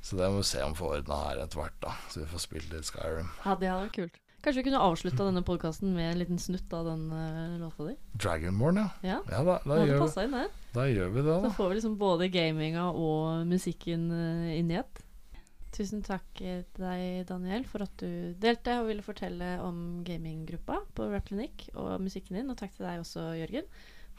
Så 0.02 0.18
det 0.18 0.32
må 0.32 0.40
vi 0.42 0.50
se 0.50 0.64
om 0.64 0.74
vi 0.74 0.80
får 0.80 0.98
ordna 1.02 1.18
her 1.28 1.44
etter 1.44 1.60
hvert, 1.60 1.80
da. 1.84 1.96
Så 2.10 2.24
vi 2.24 2.30
får 2.32 2.46
spilt 2.48 2.72
litt 2.74 2.88
Skyrim. 2.90 3.28
Ja, 3.44 3.56
det 3.60 3.70
hadde 3.70 3.86
vært 3.86 3.98
kult. 4.00 4.22
Kanskje 4.42 4.64
vi 4.64 4.66
kunne 4.72 4.82
avslutta 4.82 5.28
denne 5.28 5.44
podkasten 5.46 5.92
med 5.94 6.08
en 6.16 6.18
liten 6.18 6.40
snutt 6.42 6.72
av 6.74 6.88
den 6.90 7.04
uh, 7.14 7.60
låta 7.62 7.92
di? 7.92 7.94
Dragonborn, 8.18 8.80
ja. 8.82 8.88
Ja, 9.06 9.20
Ja, 9.30 9.44
da, 9.46 9.60
da, 9.62 9.78
gjør, 9.86 10.02
vi, 10.02 10.24
inn, 10.26 10.56
da 10.74 10.86
gjør 10.90 11.14
vi 11.14 11.26
det, 11.28 11.36
Så 11.44 11.52
får 11.60 11.70
vi 11.70 11.78
liksom 11.78 12.00
både 12.02 12.30
gaminga 12.34 12.88
og 12.90 13.46
musikken 13.52 14.08
uh, 14.10 14.50
inn 14.56 14.74
i 14.74 14.80
ett. 14.82 15.04
Tusen 15.72 16.02
takk 16.04 16.42
eh, 16.44 16.66
til 16.74 16.84
deg, 16.84 17.22
Daniel, 17.30 17.64
for 17.70 17.86
at 17.86 17.94
du 18.02 18.34
delte 18.42 18.74
og 18.82 18.90
ville 18.90 19.06
fortelle 19.06 19.54
om 19.64 20.02
gaminggruppa 20.04 20.82
på 20.98 21.06
Rap 21.14 21.30
Clinic 21.30 21.70
og 21.80 21.94
musikken 22.04 22.42
din. 22.42 22.50
Og 22.52 22.58
takk 22.60 22.74
til 22.76 22.90
deg 22.90 23.00
også, 23.06 23.30
Jørgen, 23.40 23.70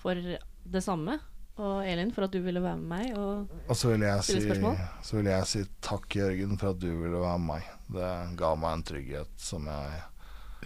for 0.00 0.16
det 0.16 0.84
samme. 0.86 1.18
Og 1.60 1.82
Elin, 1.86 2.10
for 2.12 2.24
at 2.24 2.32
du 2.32 2.40
ville 2.40 2.62
være 2.62 2.76
med 2.80 2.88
meg. 2.88 3.16
Og 3.18 3.48
Og 3.68 3.76
så 3.76 3.88
vil, 3.92 4.00
jeg 4.00 4.24
si, 4.24 4.40
spørsmål? 4.40 4.76
så 5.02 5.16
vil 5.16 5.26
jeg 5.26 5.46
si 5.46 5.64
takk, 5.82 6.16
Jørgen, 6.16 6.58
for 6.58 6.70
at 6.70 6.78
du 6.80 6.86
ville 7.02 7.20
være 7.20 7.38
med 7.38 7.46
meg. 7.54 7.62
Det 7.92 8.36
ga 8.38 8.54
meg 8.56 8.72
en 8.78 8.82
trygghet 8.82 9.28
som 9.36 9.66
jeg 9.66 10.02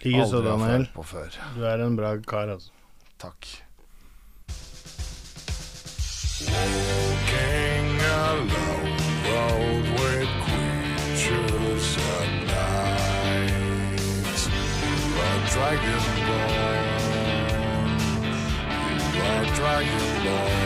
Likeså, 0.05 0.37
aldri 0.37 0.51
har 0.51 0.59
Daniel. 0.59 0.85
følt 0.87 0.95
på 0.95 1.03
før. 1.03 1.39
Du 1.57 1.63
er 1.65 1.85
en 1.87 1.97
bra 1.97 2.17
kar, 2.23 2.49
altså. 2.55 2.71
Takk. 3.19 3.47
Walking 6.47 8.01
alone 8.01 8.97
road 9.27 9.85
with 9.99 10.31
creatures 10.47 11.97
at 11.97 12.31
night. 12.47 13.53
are 15.27 15.41
dragonborn. 15.51 16.55
You 19.15 19.23
are 19.23 19.47
dragonborn. 19.57 20.66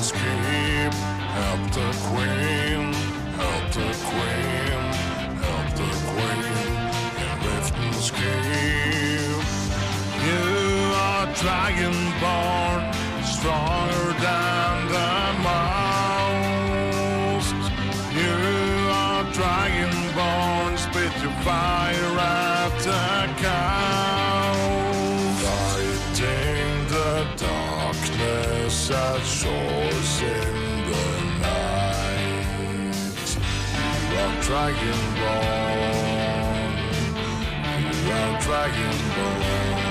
Help 0.00 1.72
the 1.72 1.92
queen, 2.08 2.92
help 3.36 3.70
the 3.70 3.88
queen, 4.08 4.80
help 5.44 5.68
the 5.76 5.90
queen. 6.08 6.80
You 10.24 10.44
are 10.94 11.26
dragonborn, 11.34 11.80
stronger 12.30 12.59
darkness 28.90 29.44
that 29.44 30.20
in 30.20 30.88
the 30.90 31.06
night. 31.46 33.30
You 34.10 34.18
are 34.18 34.34
dragonborn. 34.46 35.92
You 37.78 38.10
are 38.18 38.34
dragonborn. 38.44 39.84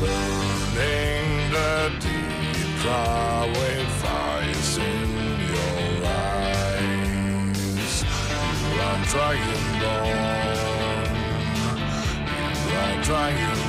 Burning 0.00 1.28
the 1.52 1.72
deep 2.00 2.70
with 3.52 3.90
fires 4.00 4.72
in 4.78 5.08
your 5.52 5.84
eyes. 6.08 7.94
You 8.62 8.80
are 8.88 9.00
dragonborn. 9.12 10.16
You 12.66 12.76
are 12.78 12.96
dragonborn. 13.04 13.61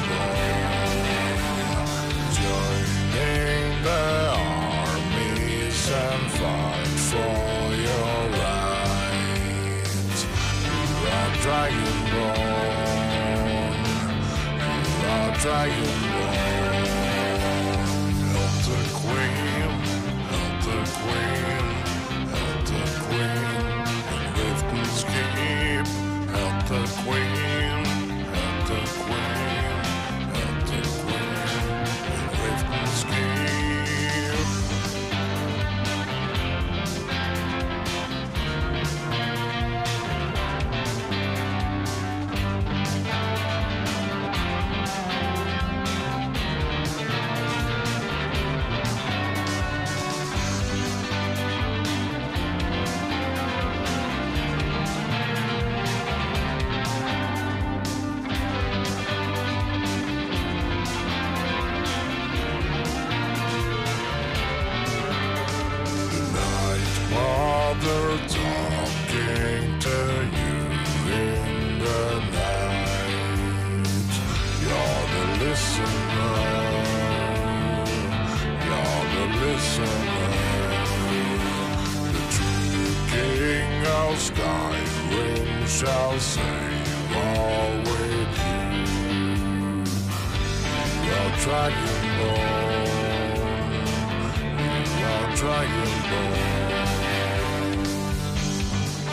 Are 11.46 11.70
dragonborn. 11.70 12.54
You 14.88 15.08
are 15.10 15.32
dragonborn. 15.44 16.88
Help 18.32 18.56
the 18.68 18.80
queen, 19.00 19.72
help 20.32 20.56
the 20.64 20.78
queen, 21.00 21.66
help 22.34 22.60
the 22.66 22.82
queen, 23.04 23.46
and 24.12 24.28
Riften's 24.38 25.00
keep. 25.04 25.88
Help 26.34 26.58
the 26.68 26.82
queen, 27.04 27.23
shall 85.80 86.20
save 86.20 87.16
all 87.16 87.78
with 87.90 88.34
you. 88.46 88.64
You're 91.06 91.32
dragonborn. 91.44 92.94
You 94.60 95.06
are 95.14 95.30
dragonborn. 95.42 96.54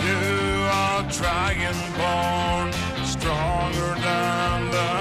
You 0.06 0.24
are 0.82 1.02
dragonborn, 1.18 2.68
stronger 3.06 3.92
than 4.06 4.56
the 4.70 4.92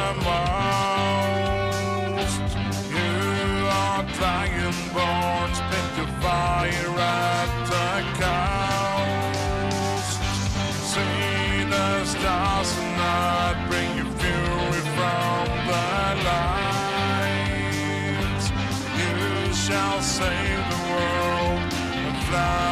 fly 22.30 22.69